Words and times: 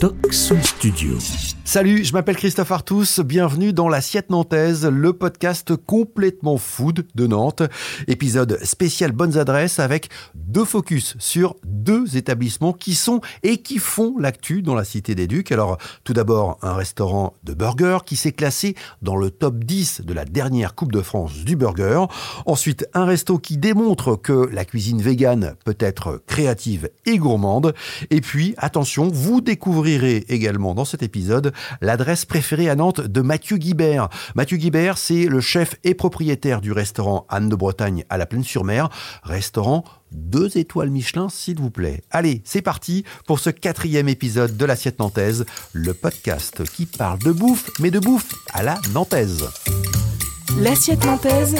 Studio. 0.00 1.18
Salut, 1.64 2.04
je 2.04 2.12
m'appelle 2.12 2.36
Christophe 2.36 2.70
Artus, 2.70 3.20
bienvenue 3.20 3.72
dans 3.72 3.88
l'Assiette 3.88 4.30
Nantaise, 4.30 4.86
le 4.86 5.12
podcast 5.12 5.74
complètement 5.76 6.56
food 6.56 7.04
de 7.14 7.26
Nantes. 7.26 7.62
Épisode 8.06 8.58
spécial 8.62 9.12
Bonnes 9.12 9.36
Adresses 9.36 9.78
avec 9.78 10.08
deux 10.34 10.64
focus 10.64 11.14
sur 11.18 11.56
deux 11.64 12.16
établissements 12.16 12.72
qui 12.72 12.94
sont 12.94 13.20
et 13.42 13.58
qui 13.58 13.78
font 13.78 14.16
l'actu 14.18 14.62
dans 14.62 14.74
la 14.74 14.84
Cité 14.84 15.14
des 15.14 15.26
Ducs. 15.26 15.52
Alors, 15.52 15.76
tout 16.04 16.14
d'abord, 16.14 16.58
un 16.62 16.74
restaurant 16.74 17.34
de 17.42 17.52
burgers 17.52 17.98
qui 18.06 18.16
s'est 18.16 18.32
classé 18.32 18.76
dans 19.02 19.16
le 19.16 19.30
top 19.30 19.58
10 19.62 20.02
de 20.02 20.14
la 20.14 20.24
dernière 20.24 20.74
Coupe 20.74 20.92
de 20.92 21.02
France 21.02 21.44
du 21.44 21.56
burger. 21.56 22.04
Ensuite, 22.46 22.88
un 22.94 23.04
resto 23.04 23.38
qui 23.38 23.58
démontre 23.58 24.16
que 24.16 24.48
la 24.52 24.64
cuisine 24.64 25.02
végane 25.02 25.54
peut 25.66 25.76
être 25.80 26.22
créative 26.26 26.88
et 27.04 27.18
gourmande. 27.18 27.74
Et 28.10 28.22
puis, 28.22 28.54
attention, 28.56 29.08
vous 29.12 29.42
découvrirez 29.88 30.24
également 30.28 30.74
dans 30.74 30.84
cet 30.84 31.02
épisode 31.02 31.52
l'adresse 31.80 32.24
préférée 32.24 32.68
à 32.68 32.74
Nantes 32.74 33.00
de 33.00 33.20
Mathieu 33.20 33.56
Guibert. 33.56 34.08
Mathieu 34.34 34.56
Guibert, 34.56 34.98
c'est 34.98 35.26
le 35.26 35.40
chef 35.40 35.76
et 35.84 35.94
propriétaire 35.94 36.60
du 36.60 36.72
restaurant 36.72 37.26
Anne 37.28 37.48
de 37.48 37.56
Bretagne 37.56 38.04
à 38.10 38.18
la 38.18 38.26
Plaine-sur-Mer, 38.26 38.90
restaurant 39.22 39.84
deux 40.12 40.56
étoiles 40.56 40.90
Michelin, 40.90 41.28
s'il 41.28 41.58
vous 41.58 41.70
plaît. 41.70 42.02
Allez, 42.10 42.42
c'est 42.44 42.62
parti 42.62 43.04
pour 43.26 43.38
ce 43.38 43.50
quatrième 43.50 44.08
épisode 44.08 44.56
de 44.56 44.64
l'Assiette 44.64 44.98
Nantaise, 44.98 45.44
le 45.72 45.94
podcast 45.94 46.64
qui 46.64 46.86
parle 46.86 47.18
de 47.20 47.32
bouffe, 47.32 47.70
mais 47.78 47.90
de 47.90 47.98
bouffe 47.98 48.34
à 48.52 48.62
la 48.62 48.78
Nantaise. 48.92 49.48
L'Assiette 50.58 51.04
Nantaise, 51.04 51.56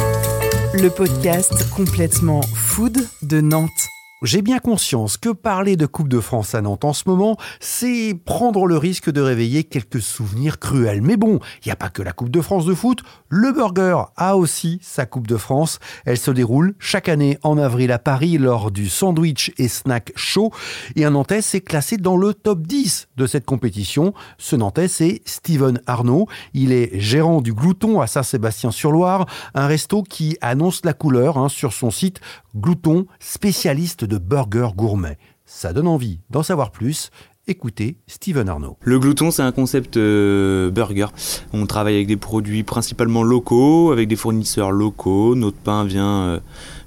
le 0.74 0.88
podcast 0.88 1.70
complètement 1.70 2.42
food 2.42 3.06
de 3.22 3.40
Nantes. 3.40 3.88
J'ai 4.22 4.42
bien 4.42 4.58
conscience 4.58 5.16
que 5.16 5.28
parler 5.28 5.76
de 5.76 5.86
Coupe 5.86 6.08
de 6.08 6.18
France 6.18 6.56
à 6.56 6.60
Nantes 6.60 6.84
en 6.84 6.92
ce 6.92 7.04
moment, 7.06 7.36
c'est 7.60 8.18
prendre 8.24 8.66
le 8.66 8.76
risque 8.76 9.12
de 9.12 9.20
réveiller 9.20 9.62
quelques 9.62 10.02
souvenirs 10.02 10.58
cruels. 10.58 11.02
Mais 11.02 11.16
bon, 11.16 11.38
il 11.62 11.68
n'y 11.68 11.72
a 11.72 11.76
pas 11.76 11.88
que 11.88 12.02
la 12.02 12.10
Coupe 12.10 12.30
de 12.30 12.40
France 12.40 12.66
de 12.66 12.74
foot, 12.74 13.04
le 13.28 13.52
burger 13.52 14.02
a 14.16 14.36
aussi 14.36 14.80
sa 14.82 15.06
Coupe 15.06 15.28
de 15.28 15.36
France. 15.36 15.78
Elle 16.04 16.18
se 16.18 16.32
déroule 16.32 16.74
chaque 16.80 17.08
année 17.08 17.38
en 17.44 17.58
avril 17.58 17.92
à 17.92 18.00
Paris 18.00 18.38
lors 18.38 18.72
du 18.72 18.88
Sandwich 18.88 19.52
et 19.56 19.68
Snack 19.68 20.10
Show. 20.16 20.50
Et 20.96 21.04
un 21.04 21.10
Nantais 21.10 21.40
s'est 21.40 21.60
classé 21.60 21.96
dans 21.96 22.16
le 22.16 22.34
top 22.34 22.66
10 22.66 23.10
de 23.16 23.26
cette 23.28 23.44
compétition. 23.44 24.14
Ce 24.36 24.56
Nantais, 24.56 24.88
c'est 24.88 25.22
Steven 25.26 25.80
Arnaud. 25.86 26.26
Il 26.54 26.72
est 26.72 26.98
gérant 26.98 27.40
du 27.40 27.52
Glouton 27.52 28.00
à 28.00 28.08
Saint-Sébastien-sur-Loire, 28.08 29.26
un 29.54 29.68
resto 29.68 30.02
qui 30.02 30.36
annonce 30.40 30.84
la 30.84 30.92
couleur 30.92 31.38
hein, 31.38 31.48
sur 31.48 31.72
son 31.72 31.92
site 31.92 32.20
Glouton, 32.56 33.06
spécialiste 33.20 34.07
de 34.08 34.18
burgers 34.18 34.74
gourmets. 34.74 35.18
Ça 35.44 35.72
donne 35.72 35.86
envie 35.86 36.20
d'en 36.30 36.42
savoir 36.42 36.72
plus. 36.72 37.10
Écoutez 37.46 37.96
Steven 38.06 38.48
Arnaud. 38.48 38.76
Le 38.82 38.98
glouton, 38.98 39.30
c'est 39.30 39.42
un 39.42 39.52
concept 39.52 39.96
euh, 39.96 40.70
burger. 40.70 41.06
On 41.54 41.64
travaille 41.64 41.94
avec 41.94 42.06
des 42.06 42.18
produits 42.18 42.62
principalement 42.62 43.22
locaux, 43.22 43.90
avec 43.90 44.08
des 44.08 44.16
fournisseurs 44.16 44.70
locaux. 44.70 45.34
Notre 45.34 45.56
pain 45.56 45.84
vient 45.84 46.20
euh, 46.24 46.40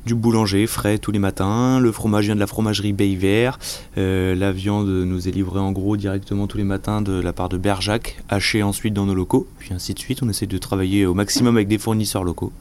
du 0.06 0.16
boulanger 0.16 0.68
frais 0.68 0.98
tous 0.98 1.12
les 1.12 1.20
matins. 1.20 1.80
Le 1.80 1.92
fromage 1.92 2.26
vient 2.26 2.36
de 2.36 2.40
la 2.40 2.48
fromagerie 2.48 2.94
Bayvert. 2.94 3.60
Euh, 3.98 4.36
la 4.36 4.52
viande 4.52 4.88
nous 4.88 5.28
est 5.28 5.32
livrée 5.32 5.60
en 5.60 5.72
gros 5.72 5.98
directement 5.98 6.48
tous 6.48 6.58
les 6.58 6.64
matins 6.64 7.02
de 7.02 7.14
la 7.14 7.34
part 7.34 7.50
de 7.50 7.58
Berjac, 7.58 8.18
hachée 8.30 8.64
ensuite 8.64 8.94
dans 8.94 9.06
nos 9.06 9.14
locaux, 9.14 9.48
puis 9.60 9.74
ainsi 9.74 9.94
de 9.94 10.00
suite. 10.00 10.24
On 10.24 10.30
essaie 10.30 10.48
de 10.48 10.58
travailler 10.58 11.06
au 11.06 11.14
maximum 11.14 11.56
avec 11.56 11.68
des 11.68 11.78
fournisseurs 11.78 12.24
locaux 12.24 12.52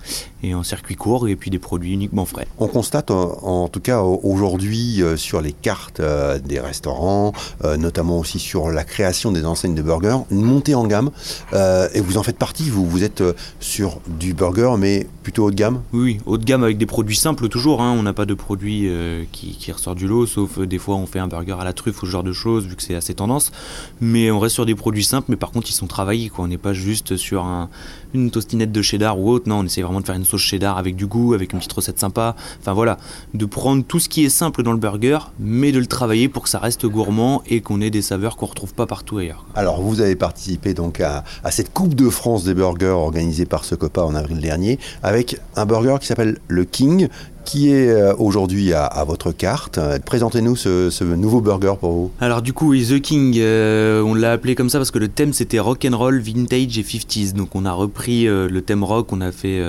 et 0.43 0.55
en 0.55 0.63
circuit 0.63 0.97
court 0.97 1.29
et 1.29 1.37
puis 1.37 1.51
des 1.51 1.59
produits 1.59 1.93
uniquement 1.93 2.27
frais. 2.27 2.47
On 2.59 2.69
constate 2.69 3.11
en, 3.11 3.69
tout 3.69 3.81
cas 3.81 4.03
aujourd'hui 4.03 5.03
euh, 5.03 5.17
sur 5.17 5.41
les 5.41 5.53
cartes 5.53 6.01
euh, 6.01 6.39
des 6.39 6.61
restaurants, 6.61 7.33
notamment 7.79 8.19
aussi 8.19 8.39
sur 8.39 8.71
la 8.71 8.85
création 8.85 9.33
des 9.33 9.45
enseignes 9.45 9.75
de 9.75 9.83
burgers, 9.83 10.19
une 10.31 10.43
montée 10.43 10.75
en 10.75 10.87
gamme. 10.87 11.11
et 11.53 12.01
vous 12.01 12.17
en 12.17 12.23
faites 12.23 12.39
partie, 12.39 12.69
vous, 12.71 12.87
vous 12.87 13.05
êtes 13.05 13.23
sur 13.61 14.01
du 14.07 14.35
burger 14.35 14.75
mais 14.79 15.07
plutôt 15.23 15.47
haut 15.47 15.51
de 15.51 15.57
gamme? 15.57 15.83
Oui, 15.93 16.19
haut 16.27 16.39
de 16.39 16.45
gamme 16.45 16.65
avec 16.65 16.79
des 16.79 16.87
produits 16.87 17.17
toujours, 17.37 17.83
hein. 17.83 17.95
on 17.97 18.03
n'a 18.03 18.13
pas 18.13 18.27
de 18.27 18.35
produit 18.35 18.89
euh, 18.89 19.25
qui, 19.33 19.73
ressort 19.73 19.95
du 19.95 20.07
lot, 20.07 20.27
sauf 20.27 20.59
euh, 20.59 20.67
des 20.67 20.79
fois 20.79 20.97
on 20.97 21.07
fait 21.07 21.19
un 21.19 21.29
burger 21.29 21.57
à 21.59 21.65
la 21.65 21.73
truffe 21.73 22.03
ou 22.03 22.07
ce 22.07 22.11
genre 22.11 22.23
de 22.23 22.33
choses, 22.33 22.67
vu 22.67 22.77
que 22.77 22.83
c'est 22.83 22.95
assez 22.95 23.15
tendance. 23.15 23.53
Mais 24.01 24.31
on 24.31 24.39
reste 24.39 24.55
sur 24.55 24.67
des 24.67 24.75
produits 24.75 25.05
simples, 25.05 25.27
mais 25.31 25.37
par 25.37 25.51
contre 25.51 25.69
ils 25.71 25.75
sont 25.75 25.87
travaillés, 25.87 26.29
quoi. 26.29 26.45
on 26.45 26.49
n'est 26.49 26.59
pas 26.59 26.73
juste 26.73 27.17
sur 27.17 27.45
un, 27.45 27.69
une 28.15 28.31
tostinette 28.31 28.73
de 28.73 28.83
cheddar 28.83 29.19
ou 29.19 29.31
autre, 29.31 29.49
non, 29.49 29.61
on 29.61 29.65
essaie 29.65 29.83
vraiment 29.83 30.01
de 30.01 30.07
faire 30.07 30.15
une 30.15 30.25
sauce 30.25 30.41
cheddar 30.41 30.79
avec 30.79 30.97
du 30.97 31.07
goût, 31.07 31.35
avec 31.35 31.53
une 31.53 31.59
petite 31.59 31.73
recette 31.73 31.99
sympa. 31.99 32.35
Enfin 32.61 32.73
voilà, 32.73 32.99
de 33.35 33.45
prendre 33.47 33.85
tout 33.85 33.99
ce 33.99 34.09
qui 34.09 34.25
est 34.25 34.31
simple 34.31 34.63
dans 34.63 34.73
le 34.73 34.79
burger, 34.79 35.19
mais 35.39 35.73
de 35.73 35.79
le 35.79 35.87
travailler 35.87 36.29
pour 36.29 36.43
que 36.43 36.49
ça 36.49 36.59
reste 36.59 36.87
gourmand 36.87 37.43
et 37.49 37.61
qu'on 37.61 37.81
ait 37.81 37.91
des 37.91 38.03
saveurs 38.03 38.37
qu'on 38.37 38.47
retrouve 38.47 38.75
pas 38.75 38.87
partout 38.87 39.19
ailleurs. 39.19 39.45
Alors 39.55 39.81
vous 39.81 40.01
avez 40.01 40.17
participé 40.17 40.75
donc 40.75 41.01
à, 41.01 41.25
cette 41.51 41.73
Coupe 41.73 41.95
de 41.95 42.09
France 42.11 42.45
des 42.45 42.55
burgers 42.55 42.89
organisée 42.89 43.45
par 43.45 43.65
ce 43.65 43.75
copain 43.75 44.03
en 44.03 44.15
avril 44.15 44.41
dernier, 44.41 44.79
avec 45.03 45.39
un 45.57 45.67
burger 45.67 45.97
qui 46.01 46.07
s'appelle 46.07 46.39
le 46.49 46.65
King, 46.65 47.09
qui 47.45 47.73
est 47.73 47.89
euh, 47.89 48.15
aujourd'hui 48.17 48.73
à, 48.73 49.05
votre 49.05 49.33
carte? 49.33 49.79
Euh, 49.79 49.99
présentez-nous 49.99 50.57
ce, 50.57 51.03
nouveau 51.03 51.41
burger 51.41 51.75
pour 51.81 51.93
vous. 51.93 52.11
Alors 52.21 52.43
du 52.43 52.53
coup, 52.53 52.77
The 52.77 53.01
King, 53.01 53.37
euh, 53.39 54.03
on 54.03 54.15
l'a 54.15 54.33
appelé 54.33 54.55
comme 54.55 54.71
ça 54.71 54.79
parce 54.79 54.91
que 54.91 54.99
le 54.99 55.09
thème 55.09 55.33
c'était 55.33 55.59
rock 55.59 55.87
and 55.91 55.97
roll, 55.97 56.21
vintage 56.21 56.79
et 56.79 56.83
50s. 56.83 57.33
Donc 57.33 57.55
on 57.55 57.65
a 57.65 57.73
repris 57.73 58.27
le 58.27 58.61
thème 58.61 58.85
rock, 58.85 59.13
on 59.13 59.21
a 59.21 59.33
fait, 59.33 59.63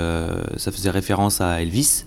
ça 0.58 0.72
faisait 0.72 0.90
référence 0.90 1.42
à 1.42 1.62
Elvis. 1.62 2.04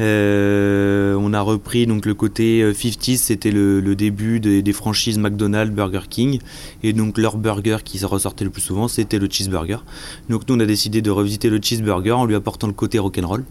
Euh, 0.00 1.14
on 1.20 1.34
a 1.34 1.40
repris 1.42 1.86
donc 1.86 2.06
le 2.06 2.14
côté 2.14 2.64
50s, 2.72 3.12
euh, 3.12 3.16
c'était 3.18 3.50
le, 3.50 3.94
début 3.94 4.40
des, 4.40 4.72
franchises 4.72 5.18
McDonald's, 5.18 5.74
Burger 5.74 6.02
King, 6.08 6.38
et 6.82 6.92
donc 6.92 7.18
leur 7.18 7.36
burger 7.36 7.78
qui 7.84 8.02
ressortait 8.04 8.44
le 8.44 8.50
plus 8.50 8.62
souvent, 8.62 8.88
c'était 8.88 9.18
le 9.18 9.28
cheeseburger. 9.30 9.84
Donc 10.30 10.48
nous 10.48 10.56
on 10.56 10.60
a 10.60 10.64
décidé 10.64 11.02
de 11.02 11.10
revisiter 11.10 11.50
le 11.50 11.60
cheeseburger 11.62 12.12
en 12.12 12.24
lui 12.24 12.34
apportant 12.34 12.66
le 12.66 12.72
côté 12.72 12.98
rock'n'roll. 12.98 13.44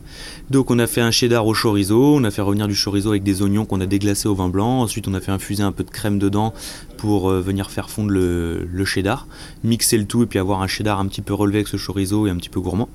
Donc 0.49 0.71
on 0.71 0.79
a 0.79 0.87
fait 0.87 1.01
un 1.01 1.11
cheddar 1.11 1.45
au 1.45 1.53
chorizo, 1.53 2.15
on 2.15 2.23
a 2.23 2.31
fait 2.31 2.41
revenir 2.41 2.67
du 2.67 2.75
chorizo 2.75 3.09
avec 3.09 3.23
des 3.23 3.41
oignons 3.41 3.65
qu'on 3.65 3.81
a 3.81 3.85
déglacés 3.85 4.27
au 4.27 4.35
vin 4.35 4.49
blanc, 4.49 4.81
ensuite 4.81 5.07
on 5.07 5.13
a 5.13 5.21
fait 5.21 5.31
infuser 5.31 5.63
un 5.63 5.71
peu 5.71 5.83
de 5.83 5.91
crème 5.91 6.17
dedans 6.17 6.53
pour 6.97 7.29
euh, 7.29 7.41
venir 7.41 7.69
faire 7.69 7.89
fondre 7.89 8.09
le, 8.09 8.67
le 8.71 8.85
cheddar, 8.85 9.27
mixer 9.63 9.97
le 9.97 10.05
tout 10.05 10.23
et 10.23 10.25
puis 10.25 10.39
avoir 10.39 10.61
un 10.61 10.67
cheddar 10.67 10.99
un 10.99 11.07
petit 11.07 11.21
peu 11.21 11.33
relevé 11.33 11.59
avec 11.59 11.67
ce 11.67 11.77
chorizo 11.77 12.25
et 12.25 12.31
un 12.31 12.37
petit 12.37 12.49
peu 12.49 12.59
gourmand. 12.59 12.89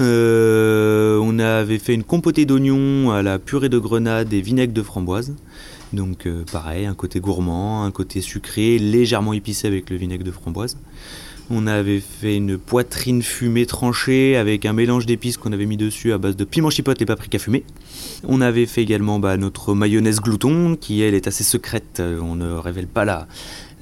Euh, 0.00 1.18
on 1.22 1.38
avait 1.38 1.78
fait 1.78 1.94
une 1.94 2.04
compotée 2.04 2.46
d'oignons 2.46 3.12
à 3.12 3.22
la 3.22 3.38
purée 3.38 3.68
de 3.68 3.78
grenade 3.78 4.32
et 4.32 4.40
vinaigre 4.40 4.72
de 4.72 4.82
framboise. 4.82 5.34
Donc 5.92 6.26
euh, 6.26 6.42
pareil, 6.50 6.86
un 6.86 6.94
côté 6.94 7.20
gourmand, 7.20 7.84
un 7.84 7.90
côté 7.90 8.20
sucré, 8.20 8.78
légèrement 8.78 9.32
épicé 9.32 9.68
avec 9.68 9.90
le 9.90 9.96
vinaigre 9.96 10.24
de 10.24 10.32
framboise. 10.32 10.76
On 11.50 11.66
avait 11.66 12.00
fait 12.00 12.36
une 12.36 12.56
poitrine 12.56 13.22
fumée 13.22 13.66
tranchée 13.66 14.34
avec 14.34 14.64
un 14.64 14.72
mélange 14.72 15.04
d'épices 15.04 15.36
qu'on 15.36 15.52
avait 15.52 15.66
mis 15.66 15.76
dessus 15.76 16.12
à 16.14 16.18
base 16.18 16.36
de 16.36 16.44
piment 16.44 16.70
chipotle 16.70 17.02
et 17.02 17.06
paprika 17.06 17.38
fumé. 17.38 17.64
On 18.26 18.40
avait 18.40 18.64
fait 18.64 18.80
également 18.80 19.18
bah, 19.18 19.36
notre 19.36 19.74
mayonnaise 19.74 20.20
glouton 20.20 20.74
qui 20.74 21.02
elle 21.02 21.14
est 21.14 21.26
assez 21.26 21.44
secrète, 21.44 22.00
on 22.00 22.34
ne 22.34 22.50
révèle 22.54 22.86
pas 22.86 23.04
la, 23.04 23.28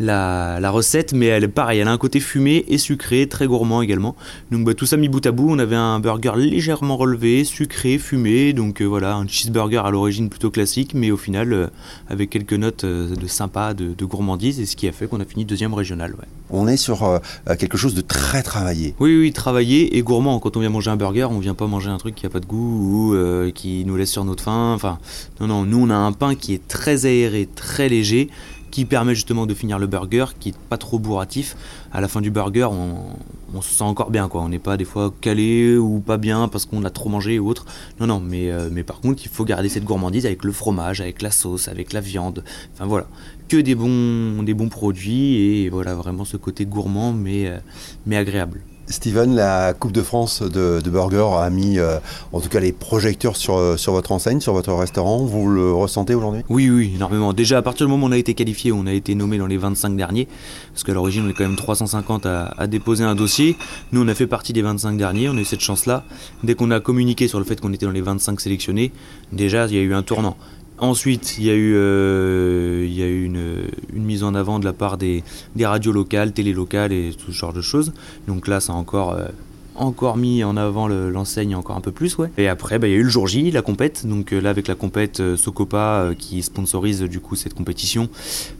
la, 0.00 0.70
recette, 0.70 1.12
mais 1.12 1.26
elle 1.26 1.44
est 1.44 1.48
pareil, 1.48 1.80
elle 1.80 1.88
a 1.88 1.92
un 1.92 1.98
côté 1.98 2.20
fumé 2.20 2.64
et 2.68 2.78
sucré, 2.78 3.26
très 3.26 3.46
gourmand 3.46 3.82
également. 3.82 4.16
Donc 4.50 4.64
bah, 4.64 4.74
tout 4.74 4.86
ça 4.86 4.96
mis 4.96 5.08
bout 5.08 5.24
à 5.26 5.32
bout, 5.32 5.50
on 5.50 5.58
avait 5.58 5.76
un 5.76 6.00
burger 6.00 6.32
légèrement 6.36 6.96
relevé, 6.96 7.44
sucré, 7.44 7.98
fumé, 7.98 8.52
donc 8.52 8.80
euh, 8.80 8.84
voilà, 8.84 9.14
un 9.14 9.26
cheeseburger 9.26 9.84
à 9.84 9.90
l'origine 9.90 10.28
plutôt 10.28 10.50
classique, 10.50 10.92
mais 10.94 11.10
au 11.10 11.16
final 11.16 11.52
euh, 11.52 11.66
avec 12.08 12.30
quelques 12.30 12.54
notes 12.54 12.84
euh, 12.84 13.14
de 13.14 13.26
sympa, 13.26 13.74
de, 13.74 14.04
gourmandise, 14.04 14.60
et 14.60 14.66
ce 14.66 14.76
qui 14.76 14.88
a 14.88 14.92
fait 14.92 15.06
qu'on 15.06 15.20
a 15.20 15.24
fini 15.24 15.44
deuxième 15.44 15.74
régional. 15.74 16.14
On 16.50 16.66
est 16.68 16.76
sur 16.76 17.20
quelque 17.58 17.78
chose 17.78 17.94
de 17.94 18.02
très 18.02 18.42
travaillé. 18.42 18.94
Oui, 19.00 19.16
oui, 19.16 19.32
travaillé 19.32 19.96
et 19.96 20.02
gourmand. 20.02 20.38
Quand 20.38 20.56
on 20.56 20.60
vient 20.60 20.68
manger 20.68 20.90
un 20.90 20.96
burger, 20.96 21.28
on 21.30 21.38
vient 21.38 21.54
pas 21.54 21.66
manger 21.66 21.88
un 21.88 21.96
truc 21.96 22.14
qui 22.14 22.26
a 22.26 22.28
pas 22.28 22.40
de 22.40 22.46
goût 22.46 23.14
ou 23.14 23.52
qui 23.52 23.84
nous 23.86 23.96
laisse 23.96 24.10
sur 24.10 24.24
notre 24.24 24.42
faim. 24.42 24.72
Enfin, 24.74 24.98
non, 25.40 25.46
non, 25.46 25.64
nous 25.64 25.78
on 25.78 25.88
a 25.88 25.94
un 25.94 26.12
pain 26.12 26.34
qui 26.34 26.52
est 26.52 26.68
très 26.68 27.06
aéré, 27.06 27.48
très 27.54 27.88
léger 27.88 28.28
qui 28.72 28.86
permet 28.86 29.14
justement 29.14 29.46
de 29.46 29.54
finir 29.54 29.78
le 29.78 29.86
burger, 29.86 30.24
qui 30.40 30.48
est 30.48 30.58
pas 30.70 30.78
trop 30.78 30.98
bourratif. 30.98 31.56
À 31.92 32.00
la 32.00 32.08
fin 32.08 32.22
du 32.22 32.30
burger, 32.30 32.68
on, 32.72 33.60
se 33.60 33.74
sent 33.74 33.84
encore 33.84 34.10
bien, 34.10 34.28
quoi. 34.28 34.40
On 34.40 34.48
n'est 34.48 34.58
pas 34.58 34.78
des 34.78 34.86
fois 34.86 35.12
calé 35.20 35.76
ou 35.76 36.00
pas 36.00 36.16
bien 36.16 36.48
parce 36.48 36.64
qu'on 36.64 36.82
a 36.84 36.90
trop 36.90 37.10
mangé 37.10 37.38
ou 37.38 37.48
autre. 37.48 37.66
Non, 38.00 38.06
non, 38.06 38.18
mais, 38.18 38.50
euh, 38.50 38.70
mais 38.72 38.82
par 38.82 39.00
contre, 39.00 39.22
il 39.24 39.28
faut 39.28 39.44
garder 39.44 39.68
cette 39.68 39.84
gourmandise 39.84 40.24
avec 40.24 40.42
le 40.42 40.52
fromage, 40.52 41.02
avec 41.02 41.20
la 41.20 41.30
sauce, 41.30 41.68
avec 41.68 41.92
la 41.92 42.00
viande. 42.00 42.42
Enfin 42.72 42.86
voilà, 42.86 43.06
que 43.48 43.58
des 43.58 43.74
bons, 43.74 44.42
des 44.42 44.54
bons 44.54 44.70
produits 44.70 45.36
et 45.36 45.68
voilà 45.68 45.94
vraiment 45.94 46.24
ce 46.24 46.38
côté 46.38 46.64
gourmand 46.64 47.12
mais, 47.12 47.48
euh, 47.48 47.58
mais 48.06 48.16
agréable. 48.16 48.62
Steven, 48.88 49.34
la 49.34 49.74
Coupe 49.74 49.92
de 49.92 50.02
France 50.02 50.42
de, 50.42 50.80
Burger 50.84 51.28
a 51.38 51.48
mis 51.50 51.78
euh, 51.78 51.98
en 52.32 52.40
tout 52.40 52.48
cas 52.48 52.60
les 52.60 52.72
projecteurs 52.72 53.36
sur, 53.36 53.56
euh, 53.56 53.76
sur 53.76 53.92
votre 53.92 54.12
enseigne, 54.12 54.40
sur 54.40 54.52
votre 54.52 54.72
restaurant. 54.72 55.24
Vous 55.24 55.48
le 55.48 55.72
ressentez 55.72 56.14
aujourd'hui? 56.14 56.42
Oui, 56.48 56.68
oui, 56.68 56.92
énormément. 56.94 57.32
Déjà, 57.32 57.58
à 57.58 57.62
partir 57.62 57.86
du 57.86 57.90
moment 57.90 58.06
où 58.06 58.08
on 58.10 58.12
a 58.12 58.18
été 58.18 58.34
qualifié, 58.34 58.72
on 58.72 58.86
a 58.86 58.92
été 58.92 59.14
nommé 59.14 59.38
dans 59.38 59.46
les 59.46 59.56
25 59.56 59.96
derniers, 59.96 60.28
parce 60.72 60.84
qu'à 60.84 60.92
l'origine, 60.92 61.24
on 61.26 61.30
est 61.30 61.32
quand 61.32 61.44
même 61.44 61.56
350 61.56 62.26
à, 62.26 62.54
à, 62.58 62.66
déposer 62.66 63.04
un 63.04 63.14
dossier. 63.14 63.56
Nous, 63.92 64.02
on 64.02 64.08
a 64.08 64.14
fait 64.14 64.26
partie 64.26 64.52
des 64.52 64.62
25 64.62 64.96
derniers, 64.96 65.28
on 65.28 65.36
a 65.36 65.40
eu 65.40 65.44
cette 65.44 65.60
chance-là. 65.60 66.04
Dès 66.42 66.54
qu'on 66.54 66.70
a 66.70 66.80
communiqué 66.80 67.28
sur 67.28 67.38
le 67.38 67.44
fait 67.44 67.60
qu'on 67.60 67.72
était 67.72 67.86
dans 67.86 67.92
les 67.92 68.02
25 68.02 68.40
sélectionnés, 68.40 68.92
déjà, 69.32 69.66
il 69.66 69.74
y 69.74 69.78
a 69.78 69.82
eu 69.82 69.94
un 69.94 70.02
tournant 70.02 70.36
Ensuite, 70.82 71.38
il 71.38 71.44
y 71.44 71.50
a 71.50 71.54
eu, 71.54 71.74
euh, 71.76 72.84
il 72.84 72.92
y 72.92 73.02
a 73.02 73.06
eu 73.06 73.24
une, 73.24 73.68
mise 73.92 74.24
en 74.24 74.34
avant 74.34 74.58
de 74.58 74.64
la 74.64 74.72
part 74.72 74.98
des, 74.98 75.22
des, 75.54 75.64
radios 75.64 75.92
locales, 75.92 76.32
télé 76.32 76.52
locales 76.52 76.92
et 76.92 77.12
tout 77.16 77.30
ce 77.30 77.38
genre 77.38 77.52
de 77.52 77.60
choses. 77.60 77.92
Donc 78.26 78.48
là, 78.48 78.58
ça 78.60 78.72
a 78.72 78.76
encore 78.76 79.12
euh, 79.12 79.28
encore 79.74 80.16
mis 80.16 80.44
en 80.44 80.56
avant 80.56 80.88
l'enseigne 80.88 81.54
encore 81.54 81.76
un 81.76 81.80
peu 81.80 81.92
plus, 81.92 82.18
ouais. 82.18 82.30
Et 82.36 82.48
après, 82.48 82.78
bah, 82.78 82.88
il 82.88 82.90
y 82.90 82.94
a 82.94 82.98
eu 82.98 83.02
le 83.02 83.08
jour 83.08 83.26
J, 83.26 83.50
la 83.50 83.62
compète. 83.62 84.06
Donc 84.06 84.32
euh, 84.32 84.40
là, 84.40 84.50
avec 84.50 84.68
la 84.68 84.74
compète 84.74 85.20
euh, 85.20 85.36
Socopa 85.36 85.76
euh, 85.76 86.14
qui 86.14 86.42
sponsorise 86.42 87.02
du 87.02 87.20
coup 87.20 87.36
cette 87.36 87.54
compétition, 87.54 88.08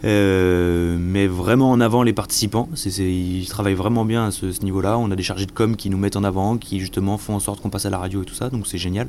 mais 0.02 1.26
vraiment 1.26 1.70
en 1.70 1.80
avant 1.80 2.02
les 2.02 2.12
participants. 2.12 2.68
ils 2.86 3.46
travaillent 3.48 3.74
vraiment 3.74 4.04
bien 4.04 4.26
à 4.26 4.30
ce, 4.30 4.46
niveau-là. 4.62 4.98
On 4.98 5.10
a 5.10 5.16
des 5.16 5.22
chargés 5.22 5.46
de 5.46 5.52
com 5.52 5.76
qui 5.76 5.90
nous 5.90 5.98
mettent 5.98 6.16
en 6.16 6.24
avant, 6.24 6.56
qui 6.56 6.80
justement 6.80 7.18
font 7.18 7.34
en 7.34 7.40
sorte 7.40 7.60
qu'on 7.60 7.70
passe 7.70 7.86
à 7.86 7.90
la 7.90 7.98
radio 7.98 8.22
et 8.22 8.24
tout 8.24 8.34
ça. 8.34 8.48
Donc 8.48 8.66
c'est 8.66 8.78
génial. 8.78 9.08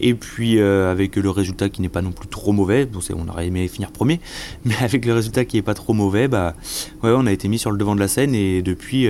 Et 0.00 0.14
puis 0.14 0.60
avec 0.60 1.16
le 1.16 1.30
résultat 1.30 1.68
qui 1.68 1.82
n'est 1.82 1.88
pas 1.88 2.02
non 2.02 2.12
plus 2.12 2.28
trop 2.28 2.52
mauvais, 2.52 2.86
bon, 2.86 3.00
on 3.16 3.28
aurait 3.28 3.46
aimé 3.46 3.68
finir 3.68 3.90
premier, 3.90 4.20
mais 4.64 4.74
avec 4.80 5.04
le 5.04 5.12
résultat 5.12 5.44
qui 5.44 5.56
n'est 5.56 5.62
pas 5.62 5.74
trop 5.74 5.92
mauvais, 5.92 6.28
bah, 6.28 6.54
ouais, 7.02 7.12
on 7.14 7.26
a 7.26 7.32
été 7.32 7.48
mis 7.48 7.58
sur 7.58 7.70
le 7.70 7.78
devant 7.78 7.94
de 7.94 8.00
la 8.00 8.08
scène 8.08 8.34
et 8.34 8.62
depuis 8.62 9.08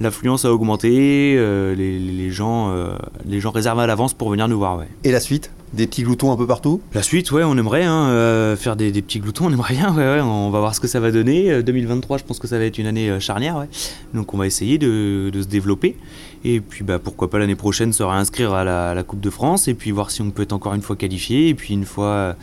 l'affluence 0.00 0.44
a 0.44 0.52
augmenté. 0.52 1.36
Euh, 1.36 1.74
les, 1.74 2.30
gens, 2.30 2.70
euh, 2.70 2.94
les 3.24 3.40
gens 3.40 3.50
réservent 3.50 3.80
à 3.80 3.86
l'avance 3.86 4.14
pour 4.14 4.30
venir 4.30 4.48
nous 4.48 4.58
voir. 4.58 4.82
Et 5.04 5.12
la 5.12 5.20
suite? 5.20 5.50
Des 5.72 5.86
petits 5.86 6.02
gloutons 6.02 6.32
un 6.32 6.36
peu 6.36 6.46
partout 6.46 6.80
La 6.94 7.02
suite, 7.02 7.30
ouais, 7.30 7.44
on 7.44 7.56
aimerait 7.56 7.84
hein, 7.84 8.08
euh, 8.08 8.56
faire 8.56 8.76
des, 8.76 8.90
petits 8.90 9.20
gloutons, 9.20 9.46
on 9.46 9.52
aimerait 9.52 9.74
bien, 9.74 9.94
ouais, 9.94 10.20
on 10.20 10.50
va 10.50 10.58
voir 10.58 10.74
ce 10.74 10.80
que 10.80 10.88
ça 10.88 11.00
va 11.00 11.10
donner. 11.10 11.62
2023, 11.62 12.18
je 12.18 12.24
pense 12.24 12.38
que 12.38 12.48
ça 12.48 12.58
va 12.58 12.64
être 12.64 12.78
une 12.78 12.86
année 12.86 13.20
charnière, 13.20 13.66
donc 14.14 14.34
on 14.34 14.38
va 14.38 14.46
essayer 14.46 14.78
de, 14.78 15.30
se 15.32 15.46
développer. 15.46 15.96
Et 16.44 16.60
puis 16.60 16.84
bah, 16.84 16.98
pourquoi 16.98 17.28
pas 17.28 17.38
l'année 17.38 17.54
prochaine 17.54 17.92
se 17.92 18.02
réinscrire 18.02 18.52
à 18.52 18.64
la, 18.64 19.02
Coupe 19.02 19.20
de 19.20 19.30
France, 19.30 19.68
et 19.68 19.74
puis 19.74 19.90
voir 19.90 20.10
si 20.10 20.22
on 20.22 20.30
peut 20.30 20.42
être 20.42 20.52
encore 20.52 20.74
une 20.74 20.82
fois 20.82 20.96
qualifié, 20.96 21.48
et 21.48 21.54
puis 21.54 21.74
une 21.74 21.84
fois 21.84 22.36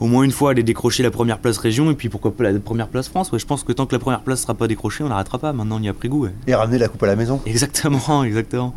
au 0.00 0.06
moins 0.06 0.24
une 0.24 0.32
fois 0.32 0.50
aller 0.50 0.62
décrocher 0.62 1.02
la 1.02 1.10
première 1.10 1.38
place 1.38 1.58
région 1.58 1.90
et 1.90 1.94
puis 1.94 2.08
pourquoi 2.08 2.32
pas 2.36 2.50
la 2.50 2.58
première 2.58 2.88
place 2.88 3.08
France. 3.08 3.32
Ouais, 3.32 3.38
je 3.38 3.46
pense 3.46 3.64
que 3.64 3.72
tant 3.72 3.86
que 3.86 3.94
la 3.94 3.98
première 3.98 4.22
place 4.22 4.42
sera 4.42 4.54
pas 4.54 4.68
décrochée, 4.68 5.04
on 5.04 5.08
n'arrêtera 5.08 5.38
pas. 5.38 5.52
Maintenant, 5.52 5.78
on 5.78 5.82
y 5.82 5.88
a 5.88 5.94
pris 5.94 6.08
goût. 6.08 6.28
Et 6.46 6.54
ramener 6.54 6.78
la 6.78 6.88
coupe 6.88 7.02
à 7.02 7.06
la 7.06 7.16
maison. 7.16 7.40
Exactement, 7.46 8.24
exactement. 8.24 8.74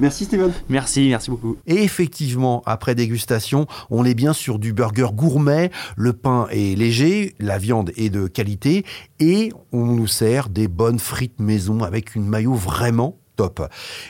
merci 0.00 0.24
Steven. 0.24 0.52
Merci, 0.68 1.08
merci 1.08 1.30
beaucoup. 1.30 1.56
Et 1.66 1.82
effectivement, 1.82 2.62
après 2.66 2.94
dégustation, 2.94 3.66
on 3.90 4.04
est 4.04 4.14
bien 4.14 4.32
sur 4.32 4.58
du 4.58 4.72
burger 4.72 5.08
gourmet. 5.12 5.70
Le 5.96 6.12
pain 6.12 6.46
est 6.50 6.76
léger, 6.76 7.34
la 7.38 7.58
viande 7.58 7.92
est 7.96 8.10
de 8.10 8.26
qualité 8.26 8.84
et 9.20 9.52
on 9.72 9.86
nous 9.86 10.06
sert 10.06 10.48
des 10.48 10.68
bonnes 10.68 10.98
frites 10.98 11.40
maison 11.40 11.82
avec 11.82 12.14
une 12.14 12.26
maillot 12.26 12.54
vraiment 12.54 13.18
top. 13.38 13.62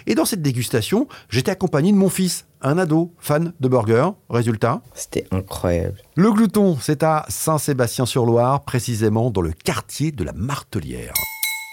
Et 0.06 0.14
dans 0.14 0.24
cette 0.24 0.42
dégustation, 0.42 1.06
j'étais 1.28 1.50
accompagné 1.50 1.92
de 1.92 1.96
mon 1.96 2.08
fils, 2.08 2.46
un 2.62 2.78
ado 2.78 3.12
fan 3.18 3.52
de 3.60 3.68
burgers. 3.68 4.10
Résultat 4.30 4.80
C'était 4.94 5.26
incroyable. 5.30 5.98
Le 6.16 6.32
glouton, 6.32 6.76
c'est 6.80 7.02
à 7.02 7.24
Saint-Sébastien-sur-Loire, 7.28 8.64
précisément 8.64 9.30
dans 9.30 9.42
le 9.42 9.52
quartier 9.52 10.12
de 10.12 10.24
la 10.24 10.32
Martelière. 10.32 11.12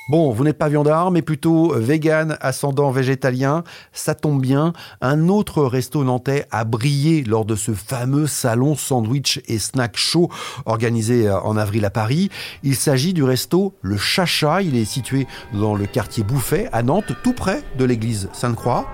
Bon, 0.08 0.32
vous 0.32 0.44
n'êtes 0.44 0.60
pas 0.60 0.70
viandard, 0.70 1.10
mais 1.10 1.24
plutôt 1.24 1.74
vegan, 1.74 2.38
ascendant 2.40 2.92
végétalien. 2.92 3.64
Ça 3.92 4.14
tombe 4.14 4.40
bien. 4.40 4.74
Un 5.02 5.30
autre 5.30 5.64
resto 5.64 6.04
nantais 6.04 6.46
a 6.52 6.64
brillé 6.64 7.24
lors 7.24 7.44
de 7.44 7.56
ce 7.56 7.74
fameux 7.74 8.28
salon 8.28 8.76
sandwich 8.76 9.42
et 9.48 9.58
snack 9.58 9.98
show 9.98 10.30
organisé 10.68 11.28
euh, 11.28 11.40
en 11.40 11.58
avril 11.58 11.86
à 11.86 11.90
Paris. 11.90 12.30
Il 12.62 12.76
s'agit 12.76 13.14
du 13.14 13.24
resto 13.24 13.74
Le 13.82 13.98
Chacha. 13.98 14.62
Il 14.62 14.76
est 14.78 14.86
situé 14.86 15.26
dans 15.54 15.74
le 15.74 15.88
quartier 15.88 16.24
Bouffet, 16.24 16.70
à 16.72 16.84
Nantes, 16.84 17.14
tout 17.24 17.34
près 17.34 17.64
de 17.80 17.86
l'église 17.86 18.30
Sainte-Croix. 18.32 18.88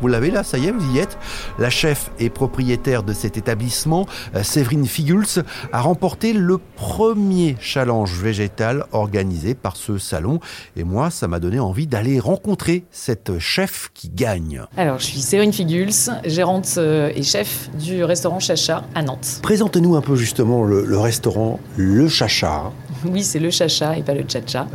Vous 0.00 0.08
l'avez 0.08 0.30
là, 0.30 0.42
ça 0.42 0.58
y 0.58 0.66
est, 0.66 0.72
vous 0.72 0.94
y 0.94 0.98
êtes. 0.98 1.16
La 1.58 1.70
chef 1.70 2.10
et 2.18 2.30
propriétaire 2.30 3.02
de 3.02 3.12
cet 3.12 3.36
établissement, 3.36 4.06
euh, 4.34 4.42
Séverine 4.42 4.86
Figuls, 4.86 5.44
a 5.72 5.80
remporté 5.80 6.32
le 6.32 6.58
premier 6.58 7.56
challenge 7.60 8.12
végétal 8.20 8.84
organisé 8.92 9.54
par 9.54 9.76
ce 9.76 9.98
salon. 9.98 10.40
Et 10.76 10.84
moi, 10.84 11.10
ça 11.10 11.28
m'a 11.28 11.38
donné 11.38 11.60
envie 11.60 11.86
d'aller 11.86 12.18
rencontrer 12.18 12.84
cette 12.90 13.38
chef 13.38 13.90
qui 13.94 14.08
gagne. 14.08 14.62
Alors, 14.76 14.98
je 14.98 15.04
suis 15.04 15.20
Séverine 15.20 15.52
Figuls, 15.52 15.92
gérante 16.24 16.74
euh, 16.78 17.10
et 17.14 17.22
chef 17.22 17.70
du 17.78 18.04
restaurant 18.04 18.40
Chacha 18.40 18.84
à 18.94 19.02
Nantes. 19.02 19.40
Présentez-nous 19.42 19.96
un 19.96 20.00
peu 20.00 20.16
justement 20.16 20.64
le, 20.64 20.98
restaurant 20.98 21.60
Le 21.76 22.08
Chacha. 22.08 22.72
Oui, 23.06 23.22
c'est 23.22 23.38
le 23.38 23.50
Chacha 23.50 23.98
et 23.98 24.02
pas 24.02 24.14
le 24.14 24.24
Chacha. 24.26 24.66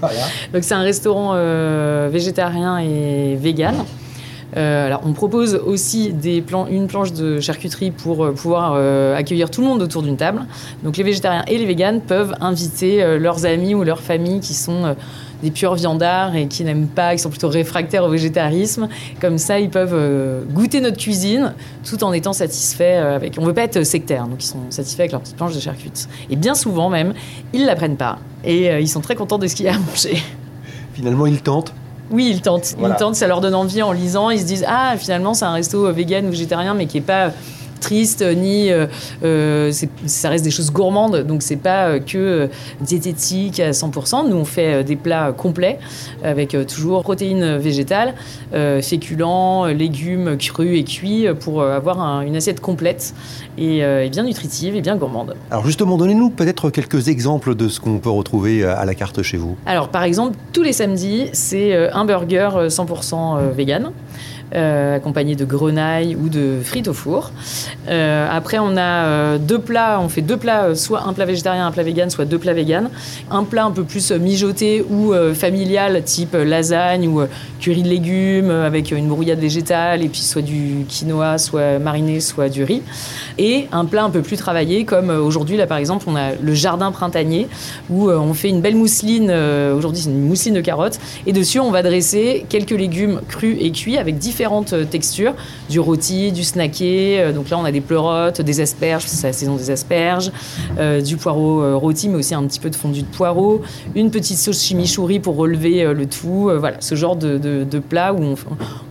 Donc, 0.52 0.64
c'est 0.64 0.74
un 0.74 0.82
restaurant 0.82 1.32
euh, 1.34 2.08
végétarien 2.12 2.78
et 2.78 3.36
vegan. 3.36 3.76
Euh, 4.56 4.86
alors, 4.86 5.02
on 5.04 5.12
propose 5.12 5.54
aussi 5.54 6.12
une 6.70 6.86
planche 6.86 7.12
de 7.12 7.40
charcuterie 7.40 7.90
pour 7.90 8.24
euh, 8.24 8.32
pouvoir 8.32 8.74
euh, 8.76 9.16
accueillir 9.16 9.50
tout 9.50 9.60
le 9.60 9.66
monde 9.66 9.82
autour 9.82 10.02
d'une 10.02 10.16
table. 10.16 10.44
Donc, 10.82 10.96
les 10.96 11.04
végétariens 11.04 11.44
et 11.48 11.58
les 11.58 11.66
véganes 11.66 12.00
peuvent 12.00 12.34
inviter 12.40 13.18
leurs 13.18 13.44
amis 13.44 13.74
ou 13.74 13.82
leurs 13.82 14.00
familles 14.00 14.40
qui 14.40 14.54
sont 14.54 14.94
des 15.42 15.50
purs 15.50 15.74
viandards 15.74 16.34
et 16.34 16.46
qui 16.46 16.64
n'aiment 16.64 16.86
pas, 16.86 17.12
qui 17.14 17.18
sont 17.18 17.28
plutôt 17.30 17.48
réfractaires 17.48 18.04
au 18.04 18.08
végétarisme. 18.08 18.88
Comme 19.20 19.38
ça, 19.38 19.58
ils 19.60 19.70
peuvent 19.70 20.44
goûter 20.50 20.80
notre 20.80 20.96
cuisine 20.96 21.54
tout 21.84 22.02
en 22.04 22.12
étant 22.12 22.32
satisfaits 22.32 22.82
avec. 22.82 23.34
On 23.38 23.44
veut 23.44 23.54
pas 23.54 23.62
être 23.62 23.82
sectaire, 23.82 24.26
donc 24.26 24.42
ils 24.42 24.46
sont 24.46 24.70
satisfaits 24.70 25.00
avec 25.00 25.12
leur 25.12 25.20
petite 25.20 25.36
planche 25.36 25.54
de 25.54 25.60
charcuterie. 25.60 26.06
Et 26.30 26.36
bien 26.36 26.54
souvent 26.54 26.88
même, 26.88 27.12
ils 27.52 27.66
la 27.66 27.76
prennent 27.76 27.96
pas 27.96 28.18
et 28.44 28.80
ils 28.80 28.88
sont 28.88 29.00
très 29.00 29.16
contents 29.16 29.38
de 29.38 29.46
ce 29.46 29.54
qu'il 29.54 29.66
y 29.66 29.68
a 29.68 29.74
à 29.74 29.78
manger. 29.78 30.16
Finalement, 30.94 31.26
ils 31.26 31.42
tentent. 31.42 31.74
Oui, 32.10 32.30
ils 32.30 32.40
tentent. 32.40 32.76
Ils 32.80 32.94
tentent, 32.96 33.16
ça 33.16 33.26
leur 33.26 33.40
donne 33.40 33.54
envie 33.54 33.82
en 33.82 33.92
lisant. 33.92 34.30
Ils 34.30 34.40
se 34.40 34.44
disent 34.44 34.64
Ah, 34.68 34.94
finalement, 34.96 35.34
c'est 35.34 35.44
un 35.44 35.52
resto 35.52 35.90
vegan 35.92 36.26
ou 36.26 36.30
végétarien, 36.30 36.74
mais 36.74 36.86
qui 36.86 36.98
n'est 36.98 37.06
pas 37.06 37.30
triste 37.80 38.22
ni 38.22 38.70
euh, 38.70 38.86
euh, 39.24 39.72
ça 40.06 40.28
reste 40.28 40.44
des 40.44 40.50
choses 40.50 40.70
gourmandes 40.70 41.24
donc 41.26 41.42
c'est 41.42 41.56
pas 41.56 41.88
euh, 41.88 42.00
que 42.00 42.48
diététique 42.80 43.60
à 43.60 43.70
100% 43.70 44.28
nous 44.28 44.36
on 44.36 44.44
fait 44.44 44.84
des 44.84 44.96
plats 44.96 45.32
complets 45.32 45.78
avec 46.22 46.56
toujours 46.66 47.02
protéines 47.02 47.56
végétales 47.56 48.14
féculents 48.82 49.66
légumes 49.66 50.36
crus 50.38 50.78
et 50.78 50.84
cuits 50.84 51.26
pour 51.40 51.62
avoir 51.62 52.22
une 52.22 52.36
assiette 52.36 52.60
complète 52.60 53.14
et, 53.58 53.82
bien 54.10 54.24
nutritive 54.24 54.76
et 54.76 54.80
bien 54.80 54.96
gourmande. 54.96 55.34
Alors 55.50 55.66
justement 55.66 55.96
donnez-nous 55.96 56.30
peut-être 56.30 56.70
quelques 56.70 57.08
exemples 57.08 57.54
de 57.54 57.68
ce 57.68 57.80
qu'on 57.80 57.98
peut 57.98 58.10
retrouver 58.10 58.64
à 58.64 58.84
la 58.84 58.94
carte 58.94 59.22
chez 59.22 59.36
vous. 59.36 59.56
Alors 59.66 59.88
par 59.88 60.04
exemple 60.04 60.36
tous 60.52 60.62
les 60.62 60.72
samedis 60.72 61.28
c'est 61.32 61.90
un 61.92 62.04
burger 62.04 62.50
100% 62.68 63.52
vegan 63.52 63.92
euh, 64.54 64.94
accompagné 64.94 65.34
de 65.34 65.44
grenailles 65.44 66.14
ou 66.14 66.28
de 66.28 66.60
frites 66.62 66.86
au 66.86 66.92
four. 66.92 67.32
Euh, 67.88 68.28
après, 68.30 68.60
on 68.60 68.76
a 68.76 68.80
euh, 68.80 69.38
deux 69.38 69.58
plats. 69.58 69.98
On 70.00 70.08
fait 70.08 70.22
deux 70.22 70.36
plats, 70.36 70.76
soit 70.76 71.02
un 71.04 71.12
plat 71.12 71.24
végétarien, 71.24 71.66
un 71.66 71.72
plat 71.72 71.82
vegan, 71.82 72.10
soit 72.10 72.26
deux 72.26 72.38
plats 72.38 72.52
vegan. 72.52 72.88
Un 73.28 73.42
plat 73.42 73.64
un 73.64 73.72
peu 73.72 73.82
plus 73.82 74.12
mijoté 74.12 74.84
ou 74.88 75.12
familial, 75.34 76.00
type 76.04 76.34
lasagne 76.34 77.08
ou 77.08 77.22
curry 77.58 77.82
de 77.82 77.88
légumes 77.88 78.50
avec 78.50 78.92
une 78.92 79.08
brouillade 79.08 79.40
végétale 79.40 80.02
et 80.04 80.08
puis 80.08 80.20
soit 80.20 80.42
du 80.42 80.84
quinoa, 80.88 81.38
soit 81.38 81.80
mariné, 81.80 82.20
soit 82.20 82.48
du 82.48 82.62
riz. 82.62 82.82
Et 83.38 83.66
un 83.72 83.84
plat 83.84 84.04
un 84.04 84.10
peu 84.10 84.22
plus 84.22 84.36
travaillé, 84.36 84.84
comme 84.84 85.10
aujourd'hui, 85.10 85.56
là 85.56 85.66
par 85.66 85.78
exemple, 85.78 86.04
on 86.06 86.14
a 86.14 86.34
le 86.40 86.54
jardin 86.54 86.92
printanier 86.92 87.48
où 87.90 88.10
on 88.10 88.32
fait 88.32 88.48
une 88.48 88.60
belle 88.60 88.76
mousseline. 88.76 89.30
aujourd'hui, 89.76 90.02
c'est 90.02 90.10
une 90.10 90.22
mousseline 90.22 90.54
de 90.54 90.60
carottes. 90.60 91.00
Et 91.26 91.32
dessus, 91.32 91.58
on 91.58 91.72
va 91.72 91.82
dresser 91.82 92.46
quelques 92.48 92.70
légumes 92.70 93.20
crus 93.28 93.56
et 93.60 93.72
cuits 93.72 93.98
avec 93.98 94.18
différents 94.18 94.35
différentes 94.36 94.74
euh, 94.74 94.84
textures, 94.84 95.34
du 95.70 95.80
rôti, 95.80 96.30
du 96.30 96.44
snacké. 96.44 97.18
Euh, 97.18 97.32
donc 97.32 97.48
là, 97.48 97.56
on 97.58 97.64
a 97.64 97.72
des 97.72 97.80
pleurotes, 97.80 98.42
des 98.42 98.60
asperges, 98.60 99.04
c'est 99.06 99.28
la 99.28 99.32
saison 99.32 99.56
des 99.56 99.70
asperges, 99.70 100.30
euh, 100.78 101.00
du 101.00 101.16
poireau 101.16 101.78
rôti, 101.78 102.10
mais 102.10 102.16
aussi 102.16 102.34
un 102.34 102.44
petit 102.44 102.60
peu 102.60 102.68
de 102.68 102.76
fondu 102.76 103.00
de 103.00 103.06
poireau, 103.06 103.62
une 103.94 104.10
petite 104.10 104.36
sauce 104.36 104.62
chimichurri 104.62 105.20
pour 105.20 105.36
relever 105.36 105.94
le 105.94 106.06
tout. 106.06 106.50
voilà, 106.58 106.76
ce 106.80 106.94
genre 106.94 107.16
de, 107.16 107.78
plat 107.88 108.12
où 108.12 108.34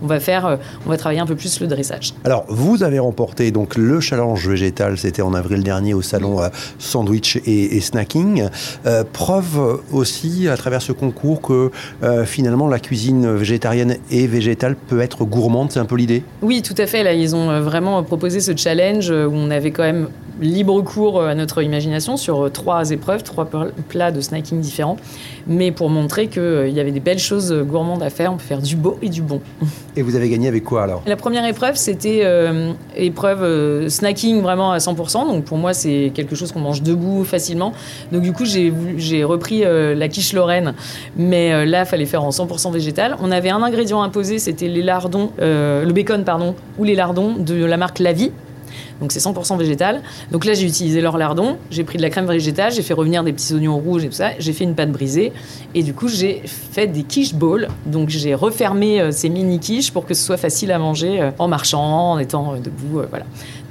on, 0.02 0.06
va 0.06 0.18
faire, 0.18 0.58
on 0.84 0.90
va 0.90 0.96
travailler 0.96 1.20
un 1.20 1.26
peu 1.26 1.36
plus 1.36 1.60
le 1.60 1.66
dressage. 1.68 2.14
Alors, 2.24 2.44
vous 2.48 2.82
avez 2.82 2.98
remporté 2.98 3.50
donc 3.52 3.76
le 3.76 4.00
challenge 4.00 4.48
végétal, 4.48 4.98
c'était 4.98 5.22
en 5.22 5.34
avril 5.34 5.62
dernier 5.62 5.94
au 5.94 6.02
salon 6.02 6.40
sandwich 6.78 7.38
et, 7.46 7.80
snacking. 7.80 8.48
preuve 9.12 9.80
aussi 9.92 10.48
à 10.48 10.56
travers 10.56 10.82
ce 10.82 10.92
concours 10.92 11.40
que 11.40 11.70
finalement 12.24 12.68
la 12.68 12.78
cuisine 12.78 13.32
végétarienne 13.34 13.96
et 14.10 14.26
végétale 14.26 14.76
peut 14.76 15.00
être 15.00 15.24
c'est 15.70 15.80
un 15.80 15.84
peu 15.84 15.96
l'idée? 15.96 16.22
Oui, 16.42 16.62
tout 16.62 16.74
à 16.78 16.86
fait. 16.86 17.02
Là, 17.02 17.12
ils 17.12 17.34
ont 17.34 17.50
euh, 17.50 17.60
vraiment 17.60 18.02
proposé 18.02 18.40
ce 18.40 18.56
challenge 18.56 19.10
euh, 19.10 19.26
où 19.26 19.34
on 19.34 19.50
avait 19.50 19.70
quand 19.70 19.82
même 19.82 20.08
libre 20.40 20.80
cours 20.82 21.20
euh, 21.20 21.28
à 21.28 21.34
notre 21.34 21.62
imagination 21.62 22.16
sur 22.16 22.50
trois 22.52 22.90
épreuves, 22.90 23.22
trois 23.22 23.48
plats 23.88 24.12
de 24.12 24.20
snacking 24.20 24.60
différents, 24.60 24.96
mais 25.46 25.72
pour 25.72 25.90
montrer 25.90 26.28
qu'il 26.28 26.70
y 26.70 26.80
avait 26.80 26.92
des 26.92 27.00
belles 27.00 27.18
choses 27.18 27.52
gourmandes 27.52 28.02
à 28.02 28.10
faire, 28.10 28.32
on 28.32 28.36
peut 28.36 28.44
faire 28.44 28.62
du 28.62 28.76
beau 28.76 28.98
et 29.02 29.08
du 29.08 29.22
bon. 29.22 29.40
Et 29.96 30.02
vous 30.02 30.14
avez 30.14 30.28
gagné 30.28 30.46
avec 30.46 30.62
quoi 30.62 30.82
alors? 30.82 31.02
La 31.06 31.16
première 31.16 31.46
épreuve, 31.46 31.76
c'était 31.76 32.22
épreuve 32.96 33.88
snacking 33.88 34.42
vraiment 34.42 34.72
à 34.72 34.76
100%, 34.76 35.26
donc 35.26 35.44
pour 35.44 35.56
moi 35.56 35.72
c'est 35.72 36.12
quelque 36.14 36.36
chose 36.36 36.52
qu'on 36.52 36.60
mange 36.60 36.82
debout 36.82 37.24
facilement. 37.24 37.72
Donc 38.12 38.20
du 38.20 38.34
coup 38.34 38.44
j'ai 38.44 39.24
repris 39.24 39.62
la 39.64 40.08
quiche 40.08 40.34
lorraine, 40.34 40.74
mais 41.16 41.64
là 41.64 41.84
il 41.84 41.86
fallait 41.86 42.04
faire 42.04 42.24
en 42.24 42.28
100% 42.28 42.70
végétal. 42.72 43.16
On 43.22 43.30
avait 43.30 43.48
un 43.48 43.62
ingrédient 43.62 44.02
imposé, 44.02 44.38
c'était 44.38 44.68
les 44.68 44.82
lardons, 44.82 45.30
le 45.38 45.90
bacon 45.92 46.24
pardon, 46.24 46.54
ou 46.76 46.84
les 46.84 46.94
lardons 46.94 47.32
de 47.38 47.64
la 47.64 47.78
marque 47.78 47.98
La 47.98 48.12
Vie 48.12 48.32
Donc 49.00 49.12
c'est 49.12 49.20
100% 49.20 49.58
végétal. 49.58 50.02
Donc 50.30 50.44
là, 50.44 50.54
j'ai 50.54 50.66
utilisé 50.66 51.00
leur 51.00 51.18
lardon, 51.18 51.58
j'ai 51.70 51.84
pris 51.84 51.98
de 51.98 52.02
la 52.02 52.10
crème 52.10 52.26
végétale, 52.26 52.72
j'ai 52.72 52.82
fait 52.82 52.94
revenir 52.94 53.24
des 53.24 53.32
petits 53.32 53.54
oignons 53.54 53.78
rouges 53.78 54.04
et 54.04 54.08
tout 54.08 54.14
ça, 54.14 54.30
j'ai 54.38 54.52
fait 54.52 54.64
une 54.64 54.74
pâte 54.74 54.92
brisée. 54.92 55.32
Et 55.74 55.82
du 55.82 55.94
coup, 55.94 56.08
j'ai 56.08 56.42
fait 56.44 56.86
des 56.86 57.02
quiche 57.02 57.34
balls. 57.34 57.68
Donc 57.86 58.08
j'ai 58.08 58.34
refermé 58.34 59.00
euh, 59.00 59.10
ces 59.10 59.28
mini 59.28 59.58
quiches 59.60 59.90
pour 59.90 60.06
que 60.06 60.14
ce 60.14 60.22
soit 60.22 60.36
facile 60.36 60.72
à 60.72 60.78
manger 60.78 61.20
euh, 61.20 61.30
en 61.38 61.48
marchant, 61.48 62.12
en 62.12 62.18
étant 62.18 62.54
euh, 62.54 62.58
debout. 62.58 63.02
voilà. 63.10 63.26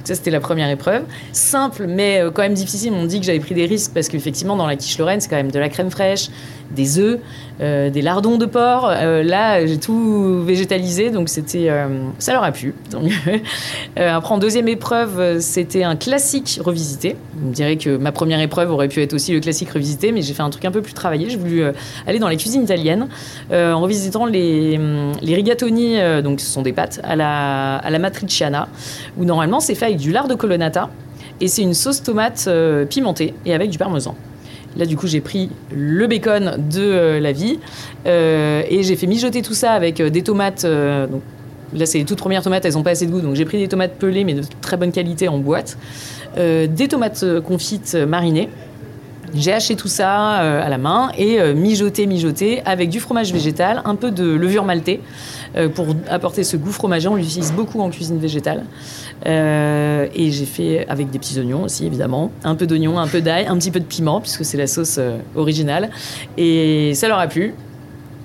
Ça, 0.06 0.14
c'était 0.14 0.30
la 0.30 0.40
première 0.40 0.70
épreuve. 0.70 1.02
Simple, 1.32 1.86
mais 1.88 2.22
quand 2.32 2.42
même 2.42 2.54
difficile. 2.54 2.92
On 2.94 3.06
dit 3.06 3.20
que 3.20 3.26
j'avais 3.26 3.40
pris 3.40 3.54
des 3.54 3.66
risques 3.66 3.92
parce 3.92 4.08
qu'effectivement, 4.08 4.56
dans 4.56 4.66
la 4.66 4.76
quiche 4.76 4.98
Lorraine, 4.98 5.20
c'est 5.20 5.28
quand 5.28 5.36
même 5.36 5.50
de 5.50 5.58
la 5.58 5.68
crème 5.68 5.90
fraîche, 5.90 6.28
des 6.70 6.98
œufs, 6.98 7.18
euh, 7.60 7.90
des 7.90 8.02
lardons 8.02 8.38
de 8.38 8.46
porc. 8.46 8.88
Euh, 8.90 9.22
là, 9.22 9.64
j'ai 9.66 9.78
tout 9.78 10.42
végétalisé, 10.42 11.10
donc 11.10 11.28
c'était, 11.28 11.68
euh, 11.68 11.86
ça 12.18 12.32
leur 12.32 12.44
a 12.44 12.52
plu. 12.52 12.74
après, 13.96 14.34
en 14.34 14.38
deuxième 14.38 14.68
épreuve, 14.68 15.40
c'était 15.40 15.84
un 15.84 15.96
classique 15.96 16.60
revisité. 16.62 17.16
On 17.46 17.50
dirait 17.50 17.76
que 17.76 17.96
ma 17.96 18.12
première 18.12 18.40
épreuve 18.40 18.70
aurait 18.70 18.88
pu 18.88 19.00
être 19.02 19.14
aussi 19.14 19.32
le 19.32 19.40
classique 19.40 19.70
revisité, 19.70 20.12
mais 20.12 20.22
j'ai 20.22 20.34
fait 20.34 20.42
un 20.42 20.50
truc 20.50 20.64
un 20.64 20.70
peu 20.70 20.82
plus 20.82 20.92
travaillé. 20.92 21.30
J'ai 21.30 21.36
voulu 21.36 21.62
aller 22.06 22.18
dans 22.18 22.28
les 22.28 22.36
cuisines 22.36 22.62
italiennes 22.62 23.08
en 23.52 23.80
revisitant 23.80 24.26
les, 24.26 24.78
les 25.22 25.34
rigatoni, 25.34 25.96
donc 26.22 26.40
ce 26.40 26.46
sont 26.46 26.62
des 26.62 26.72
pâtes, 26.72 27.00
à 27.04 27.16
la, 27.16 27.76
à 27.76 27.90
la 27.90 27.98
matriciana, 27.98 28.68
où 29.18 29.24
normalement 29.24 29.60
c'est 29.60 29.74
fait 29.74 29.86
du 29.96 30.12
lard 30.12 30.28
de 30.28 30.34
colonnata 30.34 30.90
et 31.40 31.48
c'est 31.48 31.62
une 31.62 31.74
sauce 31.74 32.02
tomate 32.02 32.48
pimentée 32.88 33.34
et 33.44 33.54
avec 33.54 33.70
du 33.70 33.78
parmesan. 33.78 34.14
Là, 34.76 34.84
du 34.84 34.96
coup, 34.96 35.06
j'ai 35.06 35.20
pris 35.20 35.50
le 35.74 36.06
bacon 36.06 36.56
de 36.70 36.82
euh, 36.82 37.20
la 37.20 37.32
vie 37.32 37.58
euh, 38.06 38.62
et 38.68 38.82
j'ai 38.82 38.96
fait 38.96 39.06
mijoter 39.06 39.40
tout 39.40 39.54
ça 39.54 39.72
avec 39.72 40.00
euh, 40.00 40.10
des 40.10 40.22
tomates. 40.22 40.64
là, 40.64 41.86
c'est 41.86 41.98
les 41.98 42.04
toutes 42.04 42.18
premières 42.18 42.42
tomates, 42.42 42.64
elles 42.64 42.74
n'ont 42.74 42.82
pas 42.82 42.90
assez 42.90 43.06
de 43.06 43.10
goût, 43.10 43.20
donc 43.20 43.34
j'ai 43.34 43.44
pris 43.44 43.58
des 43.58 43.68
tomates 43.68 43.94
pelées, 43.98 44.24
mais 44.24 44.34
de 44.34 44.42
très 44.60 44.76
bonne 44.76 44.92
qualité 44.92 45.28
en 45.28 45.38
boîte. 45.38 45.78
des 46.36 46.88
tomates 46.88 47.24
confites 47.40 47.94
marinées. 47.94 48.48
J'ai 49.36 49.52
haché 49.52 49.76
tout 49.76 49.88
ça 49.88 50.36
à 50.36 50.68
la 50.68 50.78
main 50.78 51.10
et 51.16 51.54
mijoté, 51.54 52.06
mijoté 52.06 52.62
avec 52.64 52.88
du 52.88 53.00
fromage 53.00 53.32
végétal, 53.32 53.82
un 53.84 53.94
peu 53.94 54.10
de 54.10 54.24
levure 54.24 54.64
maltée 54.64 55.00
pour 55.74 55.86
apporter 56.08 56.44
ce 56.44 56.56
goût 56.56 56.72
fromager. 56.72 57.08
On 57.08 57.16
l'utilise 57.16 57.52
beaucoup 57.52 57.80
en 57.80 57.90
cuisine 57.90 58.18
végétale. 58.18 58.64
Euh, 59.24 60.06
et 60.14 60.30
j'ai 60.30 60.44
fait 60.44 60.86
avec 60.88 61.10
des 61.10 61.18
petits 61.18 61.38
oignons 61.38 61.64
aussi, 61.64 61.86
évidemment. 61.86 62.30
Un 62.44 62.54
peu 62.54 62.66
d'oignon, 62.66 62.98
un 62.98 63.08
peu 63.08 63.20
d'ail, 63.20 63.46
un 63.46 63.56
petit 63.56 63.70
peu 63.70 63.80
de 63.80 63.84
piment, 63.84 64.20
puisque 64.20 64.44
c'est 64.44 64.56
la 64.56 64.66
sauce 64.66 64.96
euh, 64.98 65.18
originale. 65.34 65.90
Et 66.36 66.92
ça 66.94 67.08
leur 67.08 67.18
a 67.18 67.26
plu 67.26 67.54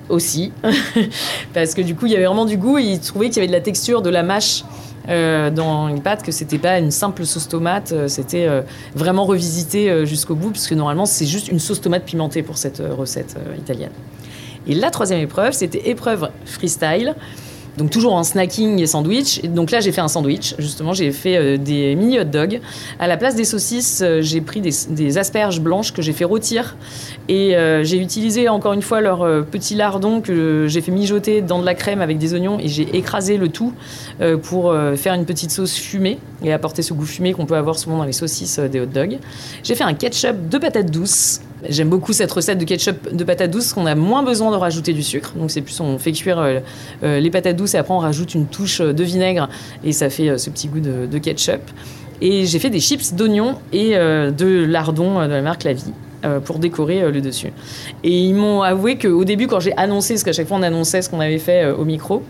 aussi, 0.09 0.51
parce 1.53 1.73
que 1.73 1.81
du 1.81 1.95
coup, 1.95 2.05
il 2.05 2.11
y 2.11 2.15
avait 2.15 2.25
vraiment 2.25 2.45
du 2.45 2.57
goût. 2.57 2.77
ils 2.77 2.99
trouvaient 2.99 3.27
qu'il 3.27 3.37
y 3.37 3.39
avait 3.39 3.47
de 3.47 3.53
la 3.53 3.61
texture, 3.61 4.01
de 4.01 4.09
la 4.09 4.23
mâche. 4.23 4.63
Euh, 5.11 5.49
dans 5.49 5.89
une 5.89 6.01
pâte, 6.01 6.23
que 6.23 6.31
c'était 6.31 6.57
pas 6.57 6.79
une 6.79 6.91
simple 6.91 7.25
sauce 7.25 7.47
tomate, 7.47 7.93
c'était 8.07 8.47
vraiment 8.95 9.25
revisité 9.25 10.05
jusqu'au 10.05 10.35
bout, 10.35 10.51
puisque 10.51 10.73
normalement 10.73 11.05
c'est 11.05 11.25
juste 11.25 11.49
une 11.49 11.59
sauce 11.59 11.81
tomate 11.81 12.05
pimentée 12.05 12.43
pour 12.43 12.57
cette 12.57 12.81
recette 12.97 13.35
italienne. 13.57 13.91
Et 14.67 14.75
la 14.75 14.89
troisième 14.91 15.19
épreuve, 15.19 15.53
c'était 15.53 15.89
épreuve 15.89 16.29
freestyle. 16.45 17.15
Donc 17.77 17.89
toujours 17.89 18.13
en 18.13 18.23
snacking 18.23 18.79
et 18.79 18.85
sandwich. 18.85 19.41
donc 19.43 19.71
là, 19.71 19.79
j'ai 19.79 19.91
fait 19.91 20.01
un 20.01 20.07
sandwich. 20.07 20.55
Justement, 20.59 20.93
j'ai 20.93 21.11
fait 21.11 21.37
euh, 21.37 21.57
des 21.57 21.95
mini 21.95 22.19
hot 22.19 22.25
dogs. 22.25 22.59
À 22.99 23.07
la 23.07 23.17
place 23.17 23.35
des 23.35 23.45
saucisses, 23.45 24.01
euh, 24.03 24.21
j'ai 24.21 24.41
pris 24.41 24.61
des, 24.61 25.17
asperges 25.17 25.61
blanches 25.61 25.93
que 25.93 26.01
j'ai 26.01 26.13
fait 26.13 26.25
rôtir. 26.25 26.75
Et 27.29 27.55
euh, 27.55 27.83
j'ai 27.83 27.97
utilisé 27.97 28.49
encore 28.49 28.73
une 28.73 28.81
fois 28.81 29.01
leur 29.01 29.45
petit 29.45 29.75
lardon 29.75 30.21
que 30.21 30.67
j'ai 30.67 30.81
fait 30.81 30.91
mijoter 30.91 31.41
dans 31.41 31.59
de 31.59 31.65
la 31.65 31.75
crème 31.75 32.01
avec 32.01 32.17
des 32.17 32.33
oignons. 32.33 32.59
Et 32.59 32.67
j'ai 32.67 32.95
écrasé 32.95 33.37
le 33.37 33.49
tout 33.49 33.73
pour 34.43 34.73
faire 34.95 35.13
une 35.13 35.25
petite 35.25 35.51
sauce 35.51 35.75
fumée 35.75 36.19
et 36.43 36.53
apporter 36.53 36.81
ce 36.81 36.93
goût 36.93 37.05
fumé 37.05 37.33
qu'on 37.33 37.45
peut 37.45 37.55
avoir 37.55 37.77
souvent 37.77 37.97
dans 37.97 38.03
les 38.03 38.13
saucisses 38.13 38.59
des 38.59 38.79
hot 38.79 38.85
dogs. 38.85 39.17
J'ai 39.63 39.75
fait 39.75 39.83
un 39.83 39.93
ketchup 39.93 40.49
de 40.49 40.57
patates 40.57 40.91
douces 40.91 41.41
J'aime 41.69 41.89
beaucoup 41.89 42.11
cette 42.13 42.31
recette 42.31 42.57
de 42.57 42.65
ketchup 42.65 43.13
de 43.13 43.23
patates 43.23 43.51
douces 43.51 43.73
qu'on 43.73 43.85
a 43.85 43.93
moins 43.93 44.23
besoin 44.23 44.51
de 44.51 44.55
rajouter 44.55 44.93
du 44.93 45.03
sucre. 45.03 45.33
Donc 45.35 45.51
c'est 45.51 45.61
plus 45.61 45.79
on 45.79 45.99
fait 45.99 46.11
cuire 46.11 46.39
euh, 46.39 46.59
euh, 47.03 47.19
les 47.19 47.29
patates 47.29 47.55
douces 47.55 47.75
et 47.75 47.77
après 47.77 47.93
on 47.93 47.99
rajoute 47.99 48.33
une 48.33 48.47
touche 48.47 48.81
de 48.81 49.03
vinaigre 49.03 49.47
et 49.83 49.91
ça 49.91 50.09
fait 50.09 50.29
euh, 50.29 50.37
ce 50.37 50.49
petit 50.49 50.67
goût 50.67 50.79
de, 50.79 51.17
ketchup. 51.19 51.61
Et 52.19 52.45
j'ai 52.45 52.59
fait 52.59 52.69
des 52.69 52.79
chips 52.79 53.13
d'oignon 53.13 53.55
et 53.73 53.95
de 53.95 54.65
lardon 54.65 55.21
de 55.25 55.31
la 55.31 55.41
marque 55.41 55.63
La 55.63 55.73
Vie. 55.73 55.91
pour 56.45 56.59
décorer 56.59 57.11
le 57.11 57.19
dessus. 57.19 57.51
Et 58.03 58.25
ils 58.25 58.35
m'ont 58.35 58.61
avoué 58.61 58.97
qu'au 58.97 59.23
début, 59.23 59.47
quand 59.47 59.59
j'ai 59.59 59.75
annoncé, 59.75 60.13
parce 60.13 60.23
qu'à 60.23 60.33
chaque 60.33 60.47
fois 60.47 60.57
on 60.57 60.63
annonçait 60.63 61.01
ce 61.01 61.09
qu'on 61.09 61.19
avait 61.19 61.39
fait 61.39 61.71
au 61.71 61.83
micro, 61.83 62.23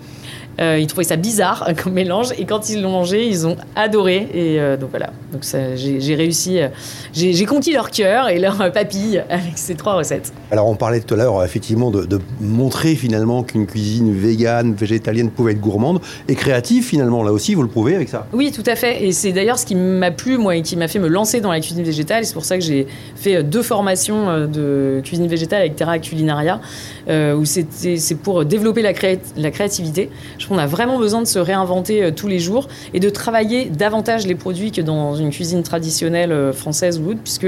euh, 0.59 0.77
ils 0.79 0.87
trouvaient 0.87 1.05
ça 1.05 1.15
bizarre 1.15 1.69
comme 1.83 1.93
mélange 1.93 2.29
et 2.37 2.45
quand 2.45 2.69
ils 2.69 2.81
l'ont 2.81 2.91
mangé, 2.91 3.25
ils 3.25 3.47
ont 3.47 3.55
adoré. 3.75 4.27
Et 4.33 4.59
euh, 4.59 4.77
donc 4.77 4.89
voilà, 4.91 5.11
donc 5.31 5.43
j'ai 5.75 6.15
réussi, 6.15 6.59
euh, 6.59 6.67
j'ai 7.13 7.45
conquis 7.45 7.73
leur 7.73 7.91
cœur 7.91 8.29
et 8.29 8.39
leur 8.39 8.57
papille 8.73 9.23
avec 9.29 9.53
ces 9.57 9.75
trois 9.75 9.95
recettes. 9.95 10.33
Alors 10.51 10.67
on 10.67 10.75
parlait 10.75 10.99
tout 10.99 11.13
à 11.13 11.17
l'heure 11.17 11.43
effectivement 11.43 11.91
de, 11.91 12.19
montrer 12.39 12.95
finalement 12.95 13.43
qu'une 13.43 13.65
cuisine 13.65 14.13
végane, 14.13 14.73
végétalienne 14.73 15.29
pouvait 15.29 15.53
être 15.53 15.59
gourmande 15.59 16.01
et 16.27 16.35
créative 16.35 16.83
finalement. 16.83 17.23
Là 17.23 17.31
aussi, 17.31 17.55
vous 17.55 17.61
le 17.61 17.67
prouvez 17.67 17.95
avec 17.95 18.09
ça. 18.09 18.27
Oui, 18.33 18.51
tout 18.51 18.63
à 18.65 18.75
fait. 18.75 19.03
Et 19.03 19.11
c'est 19.11 19.31
d'ailleurs 19.31 19.57
ce 19.57 19.65
qui 19.65 19.75
m'a 19.75 20.11
plu 20.11 20.37
moi 20.37 20.55
et 20.55 20.61
qui 20.61 20.75
m'a 20.75 20.87
fait 20.87 20.99
me 20.99 21.07
lancer 21.07 21.41
dans 21.41 21.51
la 21.51 21.59
cuisine 21.59 21.83
végétale. 21.83 22.25
C'est 22.25 22.33
pour 22.33 22.45
ça 22.45 22.57
que 22.57 22.63
j'ai 22.63 22.87
fait 23.15 23.43
deux 23.43 23.63
formations 23.63 24.47
de 24.47 25.01
cuisine 25.03 25.27
végétale 25.27 25.61
avec 25.61 25.75
Terra 25.75 25.99
Culinaria 25.99 26.59
où 27.07 27.45
c'est 27.45 28.15
pour 28.21 28.45
développer 28.45 28.81
la, 28.81 28.91
la 29.37 29.51
créativité. 29.51 30.09
Je 30.41 30.47
on 30.51 30.57
a 30.57 30.65
vraiment 30.65 30.97
besoin 30.97 31.21
de 31.21 31.27
se 31.27 31.37
réinventer 31.37 32.03
euh, 32.03 32.11
tous 32.11 32.27
les 32.27 32.39
jours 32.39 32.67
et 32.95 32.99
de 32.99 33.09
travailler 33.09 33.65
davantage 33.65 34.25
les 34.25 34.33
produits 34.33 34.71
que 34.71 34.81
dans 34.81 35.15
une 35.15 35.29
cuisine 35.29 35.61
traditionnelle 35.61 36.31
euh, 36.31 36.51
française 36.51 36.99
ou 36.99 37.11
autre, 37.11 37.19
puisque 37.23 37.47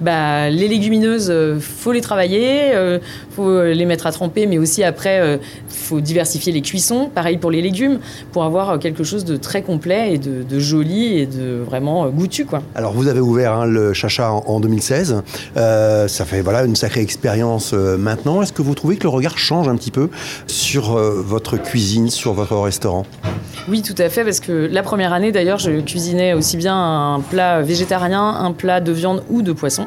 bah, 0.00 0.48
les 0.48 0.66
légumineuses, 0.66 1.28
euh, 1.30 1.60
faut 1.60 1.92
les 1.92 2.00
travailler, 2.00 2.72
faut 3.30 3.62
les 3.62 3.84
mettre 3.84 4.06
à 4.06 4.12
tremper, 4.12 4.46
mais 4.46 4.58
aussi 4.58 4.82
après, 4.82 5.40
faut 5.68 6.00
diversifier 6.00 6.52
les 6.52 6.62
cuissons. 6.62 7.10
Pareil 7.14 7.36
pour 7.36 7.50
les 7.50 7.60
légumes, 7.62 7.98
pour 8.32 8.44
avoir 8.44 8.78
quelque 8.78 9.04
chose 9.04 9.24
de 9.24 9.36
très 9.36 9.62
complet 9.62 10.14
et 10.14 10.18
de, 10.18 10.58
joli 10.58 11.18
et 11.18 11.26
de 11.26 11.62
vraiment 11.64 12.08
goûtu. 12.08 12.46
Alors 12.74 12.92
vous 12.92 13.08
avez 13.08 13.20
ouvert 13.20 13.52
hein, 13.52 13.66
le 13.66 13.92
Chacha 13.92 14.30
en, 14.32 14.60
2016. 14.60 15.22
ça 15.54 16.24
fait 16.24 16.40
voilà 16.40 16.64
une 16.64 16.76
sacrée 16.76 17.00
expérience 17.00 17.72
maintenant. 17.72 18.42
Est-ce 18.42 18.52
que 18.52 18.62
vous 18.62 18.74
trouvez 18.74 18.96
que 18.96 19.04
le 19.04 19.10
regard 19.10 19.38
change 19.38 19.68
un 19.68 19.76
petit 19.76 19.90
peu 19.90 20.08
sur 20.46 20.94
votre 20.94 21.56
cuisine, 21.56 22.10
sur 22.10 22.29
votre 22.32 22.56
restaurant 22.56 23.04
Oui, 23.68 23.82
tout 23.82 23.94
à 23.98 24.08
fait, 24.08 24.24
parce 24.24 24.40
que 24.40 24.68
la 24.70 24.82
première 24.82 25.12
année, 25.12 25.32
d'ailleurs, 25.32 25.58
je 25.58 25.80
cuisinais 25.80 26.32
aussi 26.32 26.56
bien 26.56 26.74
un 26.74 27.20
plat 27.20 27.62
végétarien, 27.62 28.22
un 28.22 28.52
plat 28.52 28.80
de 28.80 28.92
viande 28.92 29.22
ou 29.30 29.42
de 29.42 29.52
poisson. 29.52 29.86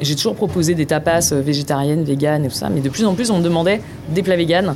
J'ai 0.00 0.14
toujours 0.14 0.34
proposé 0.34 0.74
des 0.74 0.86
tapas 0.86 1.32
végétariennes, 1.32 2.04
véganes 2.04 2.44
et 2.44 2.48
tout 2.48 2.54
ça, 2.54 2.68
mais 2.68 2.80
de 2.80 2.88
plus 2.88 3.04
en 3.04 3.14
plus, 3.14 3.30
on 3.30 3.38
me 3.38 3.42
demandait 3.42 3.80
des 4.08 4.22
plats 4.22 4.36
véganes. 4.36 4.74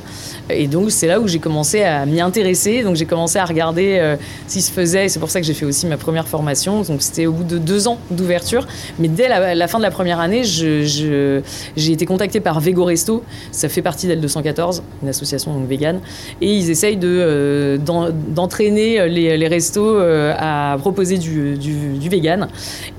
Et 0.49 0.67
donc, 0.67 0.91
c'est 0.91 1.07
là 1.07 1.19
où 1.19 1.27
j'ai 1.27 1.39
commencé 1.39 1.83
à 1.83 2.05
m'y 2.05 2.21
intéresser. 2.21 2.83
Donc, 2.83 2.95
j'ai 2.95 3.05
commencé 3.05 3.39
à 3.39 3.45
regarder 3.45 3.97
euh, 3.99 4.15
qui 4.47 4.61
se 4.61 4.71
faisait. 4.71 5.07
C'est 5.07 5.19
pour 5.19 5.29
ça 5.29 5.39
que 5.39 5.45
j'ai 5.45 5.53
fait 5.53 5.65
aussi 5.65 5.85
ma 5.85 5.97
première 5.97 6.27
formation. 6.27 6.81
Donc, 6.81 7.01
c'était 7.01 7.25
au 7.25 7.31
bout 7.31 7.43
de 7.43 7.57
deux 7.57 7.87
ans 7.87 7.97
d'ouverture. 8.09 8.67
Mais 8.99 9.07
dès 9.07 9.27
la, 9.29 9.67
fin 9.67 9.77
de 9.77 9.83
la 9.83 9.91
première 9.91 10.19
année, 10.19 10.43
j'ai 10.43 11.41
été 11.77 12.05
contacté 12.05 12.39
par 12.39 12.59
Vego 12.59 12.83
Resto. 12.83 13.23
Ça 13.51 13.69
fait 13.69 13.81
partie 13.81 14.07
d'L214, 14.07 14.81
une 15.03 15.09
association 15.09 15.53
donc, 15.53 15.67
végane. 15.67 15.99
Et 16.41 16.53
ils 16.53 16.69
essayent 16.69 16.99
euh, 17.03 17.77
d'entraîner 17.77 19.07
les, 19.07 19.37
les, 19.37 19.47
restos 19.47 19.97
euh, 19.97 20.33
à 20.37 20.77
proposer 20.79 21.17
du, 21.17 21.57
du, 21.57 22.09
vegan. 22.09 22.47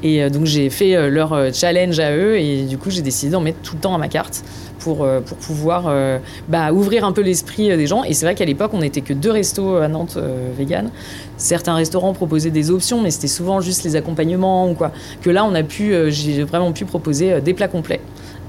Et 0.03 0.29
donc, 0.31 0.47
j'ai 0.47 0.71
fait 0.71 1.11
leur 1.11 1.53
challenge 1.53 1.99
à 1.99 2.13
et 2.13 2.65
du 2.65 2.79
coup, 2.79 2.91
j'ai 2.91 3.03
décidé 3.03 3.33
d'en 3.33 3.41
mettre 3.41 3.61
tout 3.63 3.75
le 3.75 3.81
temps 3.81 3.95
à 3.95 3.99
ma 3.99 4.09
carte 4.09 4.43
pour, 4.83 5.05
euh, 5.05 5.21
pour 5.21 5.37
pouvoir 5.39 5.85
euh, 5.87 6.19
bah, 6.49 6.73
ouvrir 6.73 7.05
un 7.05 7.13
peu 7.13 7.23
l'esprit 7.23 7.71
euh, 7.71 7.77
des 7.77 7.87
gens. 7.87 8.05
Et 8.05 8.15
c'est 8.15 8.27
vrai 8.27 8.35
qu'à 8.35 8.45
l'époque, 8.45 8.73
on 8.75 8.81
n'était 8.81 9.01
que 9.01 9.13
deux 9.13 9.31
restos 9.31 9.77
à 9.77 9.89
Nantes 9.89 10.19
vegan. 10.57 10.91
Certains 11.37 11.75
restaurants 11.75 12.13
proposaient 12.13 12.51
des 12.51 12.71
options, 12.71 13.01
mais 13.01 13.11
c'était 13.11 13.29
souvent 13.29 13.61
juste 13.61 13.85
les 13.85 13.97
accompagnements 13.97 14.71
ou 14.71 14.75
quoi. 14.75 14.93
Que 15.23 15.31
là, 15.31 15.45
on 15.45 15.55
a 15.55 15.63
pu, 15.63 15.95
j'ai 16.09 16.43
vraiment 16.45 16.73
pu 16.73 16.85
proposer 16.85 17.41
des 17.41 17.55
plats 17.55 17.69
complets. 17.69 18.01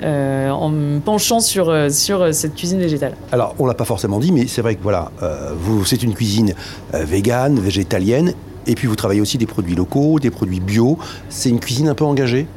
en 0.02 0.70
me 0.70 1.00
penchant 1.00 1.40
sur, 1.40 1.74
sur 1.92 2.34
cette 2.34 2.56
cuisine 2.56 2.80
végétale. 2.80 3.16
Alors, 3.32 3.56
on 3.60 3.66
l'a 3.66 3.74
pas 3.74 3.86
forcément 3.86 4.20
dit, 4.20 4.32
mais 4.32 4.48
c'est 4.48 4.62
vrai 4.62 4.76
que 4.76 4.84
voilà, 4.84 5.12
c'est 5.86 6.04
une 6.04 6.14
cuisine 6.14 6.54
végane, 6.94 7.60
végétalienne, 7.60 8.34
et 8.68 8.76
puis 8.76 8.88
vous 8.88 8.96
travaillez 8.96 9.22
aussi 9.22 9.38
des 9.38 9.48
produits 9.48 9.76
locaux, 9.76 10.20
des 10.20 10.32
produits 10.32 10.60
bio. 10.60 10.98
C'est 11.30 11.50
une 11.50 11.60
cuisine 11.60 11.88
un 11.88 11.96
peu 11.96 12.06
engagée? 12.06 12.48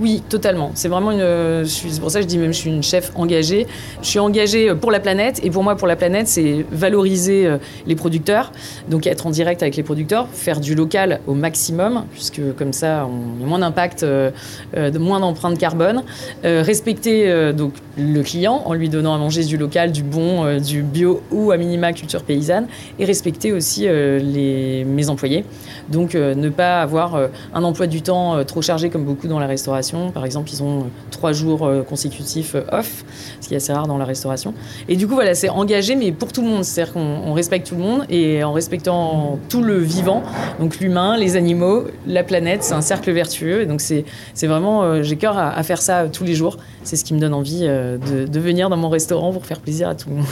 Oui, 0.00 0.22
totalement. 0.28 0.72
C'est 0.74 0.88
vraiment 0.88 1.12
une. 1.12 1.64
C'est 1.66 2.00
pour 2.00 2.10
ça 2.10 2.18
que 2.18 2.24
je 2.24 2.28
dis 2.28 2.38
même, 2.38 2.52
je 2.52 2.58
suis 2.58 2.70
une 2.70 2.82
chef 2.82 3.12
engagée. 3.14 3.66
Je 4.02 4.08
suis 4.08 4.18
engagée 4.18 4.74
pour 4.74 4.90
la 4.90 5.00
planète, 5.00 5.40
et 5.42 5.50
pour 5.50 5.62
moi, 5.62 5.76
pour 5.76 5.88
la 5.88 5.96
planète, 5.96 6.28
c'est 6.28 6.64
valoriser 6.70 7.46
euh, 7.46 7.58
les 7.86 7.94
producteurs, 7.94 8.52
donc 8.88 9.06
être 9.06 9.26
en 9.26 9.30
direct 9.30 9.62
avec 9.62 9.76
les 9.76 9.82
producteurs, 9.82 10.28
faire 10.32 10.60
du 10.60 10.74
local 10.74 11.20
au 11.26 11.34
maximum, 11.34 12.04
puisque 12.12 12.40
comme 12.56 12.72
ça, 12.72 13.06
on 13.06 13.42
a 13.42 13.46
moins 13.46 13.58
d'impact, 13.58 14.02
euh, 14.02 14.30
euh, 14.76 14.90
moins 14.98 15.20
d'empreinte 15.20 15.58
carbone, 15.58 16.02
respecter 16.42 17.52
donc 17.52 17.74
le 17.96 18.22
client 18.22 18.62
en 18.64 18.74
lui 18.74 18.88
donnant 18.88 19.14
à 19.14 19.18
manger 19.18 19.44
du 19.44 19.56
local, 19.56 19.92
du 19.92 20.02
bon, 20.02 20.58
du 20.58 20.82
bio 20.82 21.22
ou 21.30 21.50
à 21.50 21.56
minima 21.56 21.92
culture 21.92 22.22
paysanne, 22.22 22.66
et 22.98 23.04
respecter 23.04 23.52
aussi 23.52 23.82
les, 23.82 24.84
mes 24.84 25.08
employés. 25.08 25.44
Donc 25.88 26.14
ne 26.14 26.48
pas 26.48 26.80
avoir 26.80 27.18
un 27.54 27.64
emploi 27.64 27.86
du 27.86 28.02
temps 28.02 28.44
trop 28.44 28.62
chargé 28.62 28.90
comme 28.90 29.04
beaucoup 29.04 29.28
dans 29.28 29.38
la 29.38 29.46
restauration. 29.46 29.81
Par 30.12 30.24
exemple, 30.24 30.50
ils 30.52 30.62
ont 30.62 30.86
trois 31.10 31.32
jours 31.32 31.70
consécutifs 31.88 32.56
off, 32.70 33.04
ce 33.40 33.48
qui 33.48 33.54
est 33.54 33.58
assez 33.58 33.72
rare 33.72 33.86
dans 33.86 33.98
la 33.98 34.04
restauration. 34.04 34.54
Et 34.88 34.96
du 34.96 35.06
coup, 35.06 35.14
voilà, 35.14 35.34
c'est 35.34 35.48
engagé, 35.48 35.96
mais 35.96 36.12
pour 36.12 36.32
tout 36.32 36.42
le 36.42 36.48
monde. 36.48 36.64
C'est-à-dire 36.64 36.92
qu'on 36.92 37.32
respecte 37.32 37.68
tout 37.68 37.76
le 37.76 37.82
monde 37.82 38.04
et 38.08 38.44
en 38.44 38.52
respectant 38.52 39.38
tout 39.48 39.62
le 39.62 39.78
vivant, 39.78 40.22
donc 40.58 40.78
l'humain, 40.80 41.16
les 41.16 41.36
animaux, 41.36 41.84
la 42.06 42.24
planète, 42.24 42.62
c'est 42.62 42.74
un 42.74 42.80
cercle 42.80 43.10
vertueux. 43.12 43.62
Et 43.62 43.66
donc 43.66 43.80
c'est 43.80 44.04
vraiment, 44.46 44.82
euh, 44.82 45.02
j'ai 45.02 45.16
cœur 45.16 45.38
à, 45.38 45.62
faire 45.62 45.80
ça 45.82 46.08
tous 46.08 46.24
les 46.24 46.34
jours. 46.34 46.58
C'est 46.84 46.96
ce 46.96 47.04
qui 47.04 47.14
me 47.14 47.20
donne 47.20 47.34
envie 47.34 47.62
euh, 47.62 47.98
de, 47.98 48.40
venir 48.40 48.68
dans 48.68 48.76
mon 48.76 48.88
restaurant 48.88 49.32
pour 49.32 49.46
faire 49.46 49.60
plaisir 49.60 49.88
à 49.88 49.94
tout 49.94 50.08
le 50.10 50.16
monde. 50.16 50.26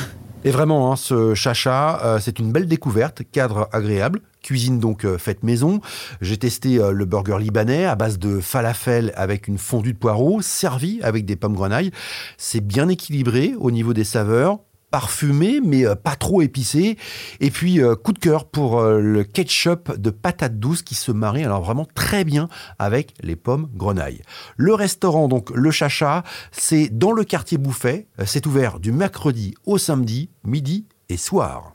Et 0.45 0.51
vraiment, 0.51 0.91
hein, 0.91 0.97
ce 0.97 1.35
chacha, 1.35 2.01
euh, 2.05 2.19
c'est 2.21 2.39
une 2.39 2.51
belle 2.51 2.67
découverte, 2.67 3.23
cadre 3.31 3.69
agréable, 3.73 4.21
cuisine 4.43 4.79
donc 4.79 5.07
faite 5.17 5.43
maison. 5.43 5.81
J'ai 6.21 6.37
testé 6.37 6.79
le 6.79 7.05
burger 7.05 7.39
libanais 7.39 7.85
à 7.85 7.95
base 7.95 8.19
de 8.19 8.41
falafel 8.41 9.13
avec 9.17 9.49
une 9.49 9.59
fondue 9.59 9.93
de 9.93 9.99
poireaux, 9.99 10.43
servi 10.43 11.01
avec 11.03 11.25
des 11.25 11.37
pommes 11.37 11.55
grenailles. 11.55 11.91
C'est 12.37 12.61
bien 12.61 12.89
équilibré 12.89 13.55
au 13.59 13.71
niveau 13.71 13.93
des 13.93 14.05
saveurs, 14.05 14.61
parfumé, 14.91 15.61
mais 15.65 15.87
euh, 15.87 15.95
pas 15.95 16.17
trop 16.17 16.43
épicé. 16.43 16.99
Et 17.41 17.51
puis, 17.51 17.81
euh, 17.81 17.95
coup 17.95 18.13
de 18.13 18.19
cœur 18.19 18.45
pour 18.45 18.81
euh, 18.81 19.01
le 19.01 19.25
ketchup 19.25 19.97
de 19.97 20.11
patate 20.11 20.59
douce 20.59 20.83
qui 20.83 20.95
se 20.95 21.13
marie 21.13 21.45
alors 21.45 21.63
vraiment 21.63 21.87
très 21.95 22.25
bien 22.25 22.49
avec 22.79 23.15
les 23.23 23.37
pommes 23.37 23.69
grenailles. 23.75 24.23
Le 24.57 24.75
restaurant, 24.75 25.29
donc 25.29 25.51
le 25.55 25.71
Chacha, 25.71 26.25
c'est 26.53 26.89
dans 26.89 27.13
le 27.13 27.25
quartier 27.25 27.59
Bouffet. 27.59 28.09
C'est 28.27 28.47
ouvert 28.47 28.81
du 28.81 28.93
mercredi 28.93 29.55
au 29.65 29.79
samedi, 29.79 30.31
midi 30.45 30.87
et 31.09 31.17
soir. 31.17 31.73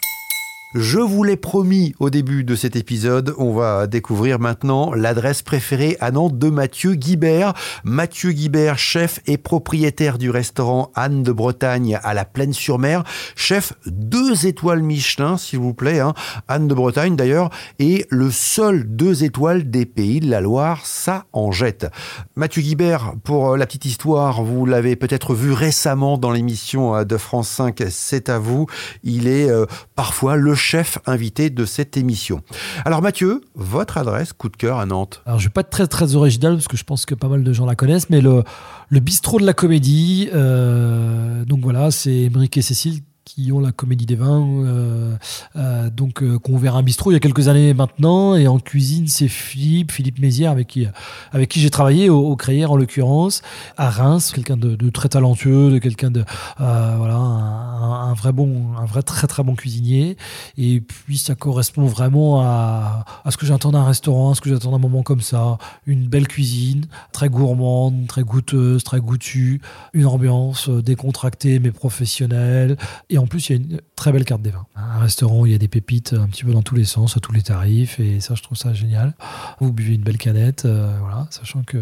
Je 0.77 0.99
vous 0.99 1.23
l'ai 1.23 1.37
promis 1.37 1.95
au 1.99 2.09
début 2.09 2.43
de 2.43 2.53
cet 2.53 2.75
épisode, 2.75 3.33
on 3.37 3.53
va 3.53 3.87
découvrir 3.87 4.39
maintenant 4.39 4.93
l'adresse 4.93 5.41
préférée 5.41 5.95
à 6.01 6.11
Nantes 6.11 6.37
de 6.37 6.49
Mathieu 6.49 6.95
Guibert. 6.95 7.53
Mathieu 7.85 8.33
Guibert, 8.33 8.77
chef 8.77 9.21
et 9.25 9.37
propriétaire 9.37 10.17
du 10.17 10.29
restaurant 10.29 10.91
Anne 10.93 11.23
de 11.23 11.31
Bretagne 11.31 11.97
à 12.03 12.13
la 12.13 12.25
Plaine-sur-Mer. 12.25 13.05
Chef 13.37 13.71
deux 13.85 14.47
étoiles 14.47 14.83
Michelin, 14.83 15.37
s'il 15.37 15.59
vous 15.59 15.73
plaît. 15.73 16.01
Hein. 16.01 16.13
Anne 16.49 16.67
de 16.67 16.73
Bretagne 16.73 17.15
d'ailleurs, 17.15 17.51
et 17.79 18.05
le 18.09 18.29
seul 18.29 18.83
deux 18.83 19.23
étoiles 19.23 19.69
des 19.69 19.85
pays 19.85 20.19
de 20.19 20.29
la 20.29 20.41
Loire, 20.41 20.85
ça 20.85 21.23
en 21.31 21.53
jette. 21.53 21.87
Mathieu 22.35 22.61
Guibert, 22.61 23.13
pour 23.23 23.53
euh, 23.53 23.57
la 23.57 23.65
petite 23.65 23.85
histoire, 23.85 24.43
vous 24.43 24.65
l'avez 24.65 24.97
peut-être 24.97 25.35
vu 25.35 25.53
récemment 25.53 26.17
dans 26.17 26.31
l'émission 26.31 26.97
euh, 26.97 27.05
de 27.05 27.15
France 27.15 27.47
5, 27.47 27.81
c'est 27.89 28.27
à 28.27 28.39
vous. 28.39 28.65
Il 29.03 29.29
est 29.29 29.49
euh, 29.49 29.65
parfois 29.95 30.35
le 30.35 30.53
chef 30.65 30.97
invité 31.05 31.51
de 31.51 31.63
cette 31.63 31.95
émission. 31.95 32.41
Alors 32.85 33.03
Mathieu, 33.03 33.41
votre 33.53 33.99
adresse 33.99 34.33
coup 34.33 34.49
de 34.49 34.57
cœur 34.57 34.79
à 34.79 34.87
Nantes 34.87 35.21
Alors 35.27 35.37
je 35.37 35.45
vais 35.45 35.51
pas 35.51 35.61
être 35.61 35.69
très 35.69 35.85
très 35.85 36.15
original 36.15 36.55
parce 36.55 36.67
que 36.67 36.75
je 36.75 36.83
pense 36.83 37.05
que 37.05 37.13
pas 37.13 37.27
mal 37.27 37.43
de 37.43 37.53
gens 37.53 37.67
la 37.67 37.75
connaissent, 37.75 38.09
mais 38.09 38.19
le, 38.19 38.43
le 38.89 38.99
bistrot 38.99 39.39
de 39.39 39.45
la 39.45 39.53
comédie, 39.53 40.29
euh, 40.33 41.45
donc 41.45 41.59
voilà, 41.61 41.91
c'est 41.91 42.15
Émeric 42.15 42.57
et 42.57 42.63
Cécile 42.63 43.01
qui 43.25 43.51
ont 43.51 43.59
la 43.59 43.71
Comédie 43.71 44.05
des 44.05 44.15
Vins, 44.15 44.47
euh, 44.47 45.17
euh, 45.55 45.89
donc 45.89 46.21
euh, 46.21 46.37
qu'on 46.37 46.57
verra 46.57 46.77
un 46.77 46.83
bistrot 46.83 47.09
il 47.09 47.15
y 47.15 47.17
a 47.17 47.19
quelques 47.19 47.47
années 47.47 47.73
maintenant. 47.73 48.35
Et 48.35 48.47
en 48.47 48.59
cuisine, 48.59 49.07
c'est 49.07 49.27
Philippe, 49.27 49.91
Philippe 49.91 50.19
Mézières, 50.19 50.51
avec 50.51 50.67
qui, 50.67 50.87
avec 51.31 51.49
qui 51.49 51.59
j'ai 51.59 51.71
travaillé 51.71 52.09
au, 52.09 52.19
au 52.19 52.37
en 52.67 52.75
l'occurrence, 52.75 53.41
à 53.77 53.89
Reims, 53.89 54.31
quelqu'un 54.31 54.57
de, 54.57 54.75
de, 54.75 54.89
très 54.91 55.09
talentueux, 55.09 55.71
de 55.71 55.79
quelqu'un 55.79 56.11
de 56.11 56.23
voilà, 56.57 57.15
un, 57.15 58.09
un, 58.09 58.13
vrai 58.13 58.31
bon, 58.31 58.67
un 58.77 58.85
vrai 58.85 59.01
très 59.01 59.25
très 59.25 59.41
bon 59.41 59.55
cuisinier. 59.55 60.17
Et 60.59 60.81
puis 60.81 61.17
ça 61.17 61.33
correspond 61.33 61.87
vraiment 61.87 62.41
à, 62.41 63.05
à 63.23 63.31
ce 63.31 63.37
que 63.37 63.47
j'attends 63.47 63.71
d'un 63.71 63.85
restaurant, 63.85 64.31
à 64.31 64.35
ce 64.35 64.41
que 64.41 64.49
j'attends 64.51 64.71
d'un 64.71 64.77
moment 64.77 65.01
comme 65.01 65.21
ça, 65.21 65.57
une 65.87 66.07
belle 66.07 66.27
cuisine, 66.27 66.85
très 67.11 67.29
gourmande, 67.29 68.05
très 68.07 68.21
goûteuse, 68.21 68.83
très 68.83 68.99
goûtue, 68.99 69.61
une 69.93 70.05
ambiance 70.05 70.69
décontractée 70.69 71.57
mais 71.57 71.71
professionnelle. 71.71 72.77
En 73.17 73.27
plus, 73.27 73.49
il 73.49 73.51
y 73.51 73.55
a 73.55 73.61
une 73.61 73.81
très 73.95 74.11
belle 74.11 74.25
carte 74.25 74.41
des 74.41 74.49
vins. 74.49 74.65
Un 74.75 74.99
restaurant 74.99 75.41
où 75.41 75.45
il 75.45 75.51
y 75.51 75.55
a 75.55 75.57
des 75.57 75.67
pépites 75.67 76.13
un 76.13 76.27
petit 76.27 76.43
peu 76.43 76.51
dans 76.51 76.61
tous 76.61 76.75
les 76.75 76.85
sens, 76.85 77.17
à 77.17 77.19
tous 77.19 77.31
les 77.31 77.41
tarifs. 77.41 77.99
Et 77.99 78.19
ça, 78.19 78.35
je 78.35 78.43
trouve 78.43 78.57
ça 78.57 78.73
génial. 78.73 79.13
Vous 79.59 79.71
buvez 79.71 79.95
une 79.95 80.01
belle 80.01 80.17
canette, 80.17 80.65
euh, 80.65 80.95
voilà, 81.01 81.27
sachant 81.29 81.63
que 81.63 81.77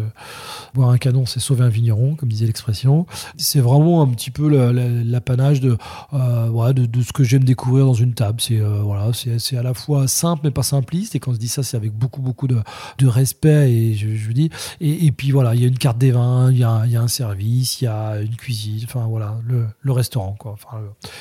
boire 0.74 0.90
un 0.90 0.98
canon, 0.98 1.26
c'est 1.26 1.40
sauver 1.40 1.64
un 1.64 1.68
vigneron, 1.68 2.14
comme 2.14 2.28
disait 2.28 2.46
l'expression. 2.46 3.06
C'est 3.36 3.60
vraiment 3.60 4.02
un 4.02 4.08
petit 4.08 4.30
peu 4.30 4.48
l'apanage 4.48 5.60
de, 5.60 5.76
euh, 6.12 6.72
de, 6.72 7.02
ce 7.02 7.12
que 7.12 7.24
j'aime 7.24 7.44
découvrir 7.44 7.86
dans 7.86 7.94
une 7.94 8.14
table. 8.14 8.40
C'est 8.40 8.60
euh, 8.60 8.80
voilà, 8.82 9.10
à 9.10 9.62
la 9.62 9.74
fois 9.74 10.08
simple, 10.08 10.42
mais 10.44 10.50
pas 10.50 10.62
simpliste. 10.62 11.14
Et 11.14 11.20
quand 11.20 11.30
on 11.30 11.34
se 11.34 11.38
dit 11.38 11.48
ça, 11.48 11.62
c'est 11.62 11.76
avec 11.76 11.92
beaucoup, 11.92 12.22
beaucoup 12.22 12.46
de, 12.46 12.60
de 12.98 13.06
respect. 13.06 13.72
Et 13.72 13.94
je, 13.94 14.14
je 14.14 14.32
dis, 14.32 14.50
et, 14.80 15.06
et, 15.06 15.12
puis 15.12 15.30
voilà, 15.30 15.54
il 15.54 15.60
y 15.60 15.64
a 15.64 15.68
une 15.68 15.78
carte 15.78 15.98
des 15.98 16.10
vins, 16.10 16.50
il 16.50 16.58
y 16.58 16.64
a, 16.64 16.82
il 16.86 16.92
y 16.92 16.96
a 16.96 17.02
un 17.02 17.08
service, 17.08 17.80
il 17.80 17.84
y 17.84 17.88
a 17.88 18.20
une 18.20 18.36
cuisine, 18.36 18.82
enfin 18.84 19.06
voilà, 19.06 19.36
le, 19.46 19.66
le 19.80 19.92
restaurant, 19.92 20.36
quoi. 20.38 20.56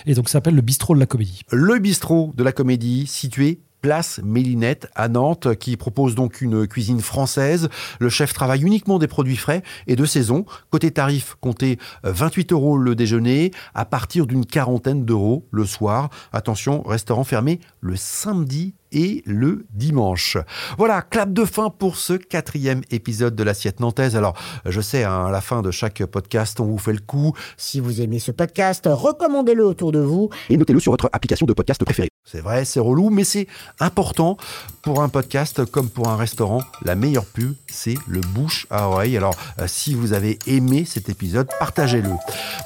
Et 0.06 0.14
donc 0.14 0.30
ça 0.30 0.34
s'appelle 0.34 0.56
le 0.56 0.62
bistrot 0.62 0.96
de 0.96 1.00
la 1.00 1.06
comédie. 1.06 1.42
Le 1.52 1.80
bistrot 1.80 2.32
de 2.36 2.44
la 2.44 2.52
comédie 2.52 3.08
situé 3.08 3.62
place 3.84 4.22
Mélinette 4.24 4.88
à 4.96 5.10
Nantes 5.10 5.56
qui 5.56 5.76
propose 5.76 6.16
donc 6.16 6.42
une 6.42 6.66
cuisine 6.66 7.02
française. 7.02 7.68
Le 8.00 8.10
chef 8.10 8.34
travaille 8.34 8.64
uniquement 8.64 8.98
des 8.98 9.08
produits 9.08 9.36
frais 9.36 9.62
et 9.88 9.98
de 9.98 10.06
saison. 10.06 10.46
Côté 10.72 10.90
tarif, 10.90 11.36
comptez 11.42 11.78
28 12.04 12.54
euros 12.54 12.78
le 12.78 12.96
déjeuner 12.96 13.52
à 13.76 13.84
partir 13.84 14.26
d'une 14.26 14.46
quarantaine 14.46 15.04
d'euros 15.04 15.48
le 15.52 15.66
soir. 15.66 16.10
Attention, 16.32 16.82
restaurant 16.82 17.26
fermé 17.26 17.60
le 17.82 17.98
samedi 17.98 18.74
et 18.94 19.24
le 19.26 19.66
dimanche. 19.74 20.38
Voilà, 20.78 21.02
clap 21.02 21.34
de 21.34 21.46
fin 21.46 21.70
pour 21.70 21.98
ce 21.98 22.14
quatrième 22.14 22.82
épisode 22.92 23.36
de 23.36 23.44
l'assiette 23.44 23.80
nantaise. 23.80 24.16
Alors, 24.16 24.36
je 24.66 24.80
sais, 24.82 25.04
hein, 25.04 25.26
à 25.26 25.32
la 25.32 25.42
fin 25.42 25.62
de 25.62 25.72
chaque 25.72 26.06
podcast, 26.06 26.60
on 26.60 26.66
vous 26.66 26.78
fait 26.78 26.94
le 26.94 27.00
coup. 27.00 27.34
Si 27.58 27.80
vous 27.80 28.02
aimez 28.02 28.20
ce 28.20 28.32
podcast, 28.32 28.88
recommandez-le 28.92 29.66
autour 29.66 29.92
de 29.92 30.00
vous. 30.00 30.30
Et 30.50 30.58
notez-le 30.58 30.80
sur 30.80 30.92
votre 30.92 31.10
application 31.12 31.46
de 31.46 31.54
podcast 31.54 31.84
préférée. 31.84 32.10
C'est 32.26 32.40
vrai, 32.40 32.64
c'est 32.64 32.80
relou, 32.80 33.10
mais 33.10 33.26
c'est 33.26 33.48
important 33.80 34.38
pour 34.82 35.02
un 35.02 35.10
podcast 35.10 35.66
comme 35.66 35.90
pour 35.90 36.08
un 36.08 36.16
restaurant. 36.16 36.62
La 36.84 36.96
meilleure 36.96 37.26
pub, 37.26 37.54
c'est 37.68 37.98
le 38.08 38.22
bouche 38.22 38.66
à 38.70 38.88
oreille. 38.88 39.18
Alors, 39.18 39.36
euh, 39.60 39.66
si 39.68 39.94
vous 39.94 40.14
avez 40.14 40.40
aimé 40.48 40.86
cet 40.86 41.10
épisode, 41.10 41.50
partagez-le. 41.60 42.12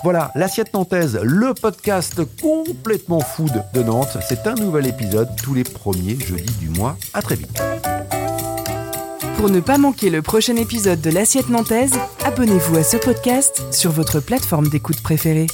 Voilà, 0.03 0.31
l'assiette 0.35 0.73
nantaise, 0.73 1.19
le 1.23 1.53
podcast 1.53 2.21
complètement 2.39 3.19
food 3.19 3.63
de 3.73 3.81
Nantes. 3.81 4.17
C'est 4.27 4.45
un 4.47 4.55
nouvel 4.55 4.85
épisode 4.85 5.29
tous 5.41 5.53
les 5.53 5.63
premiers 5.63 6.16
jeudi 6.21 6.53
du 6.59 6.69
mois. 6.69 6.97
À 7.13 7.21
très 7.21 7.35
vite. 7.35 7.61
Pour 9.37 9.49
ne 9.49 9.59
pas 9.59 9.77
manquer 9.77 10.09
le 10.09 10.21
prochain 10.21 10.55
épisode 10.55 10.99
de 10.99 11.11
l'Assiette 11.11 11.49
Nantaise, 11.49 11.93
abonnez-vous 12.25 12.77
à 12.77 12.83
ce 12.83 12.97
podcast 12.97 13.63
sur 13.71 13.91
votre 13.91 14.19
plateforme 14.19 14.67
d'écoute 14.67 15.01
préférée. 15.01 15.47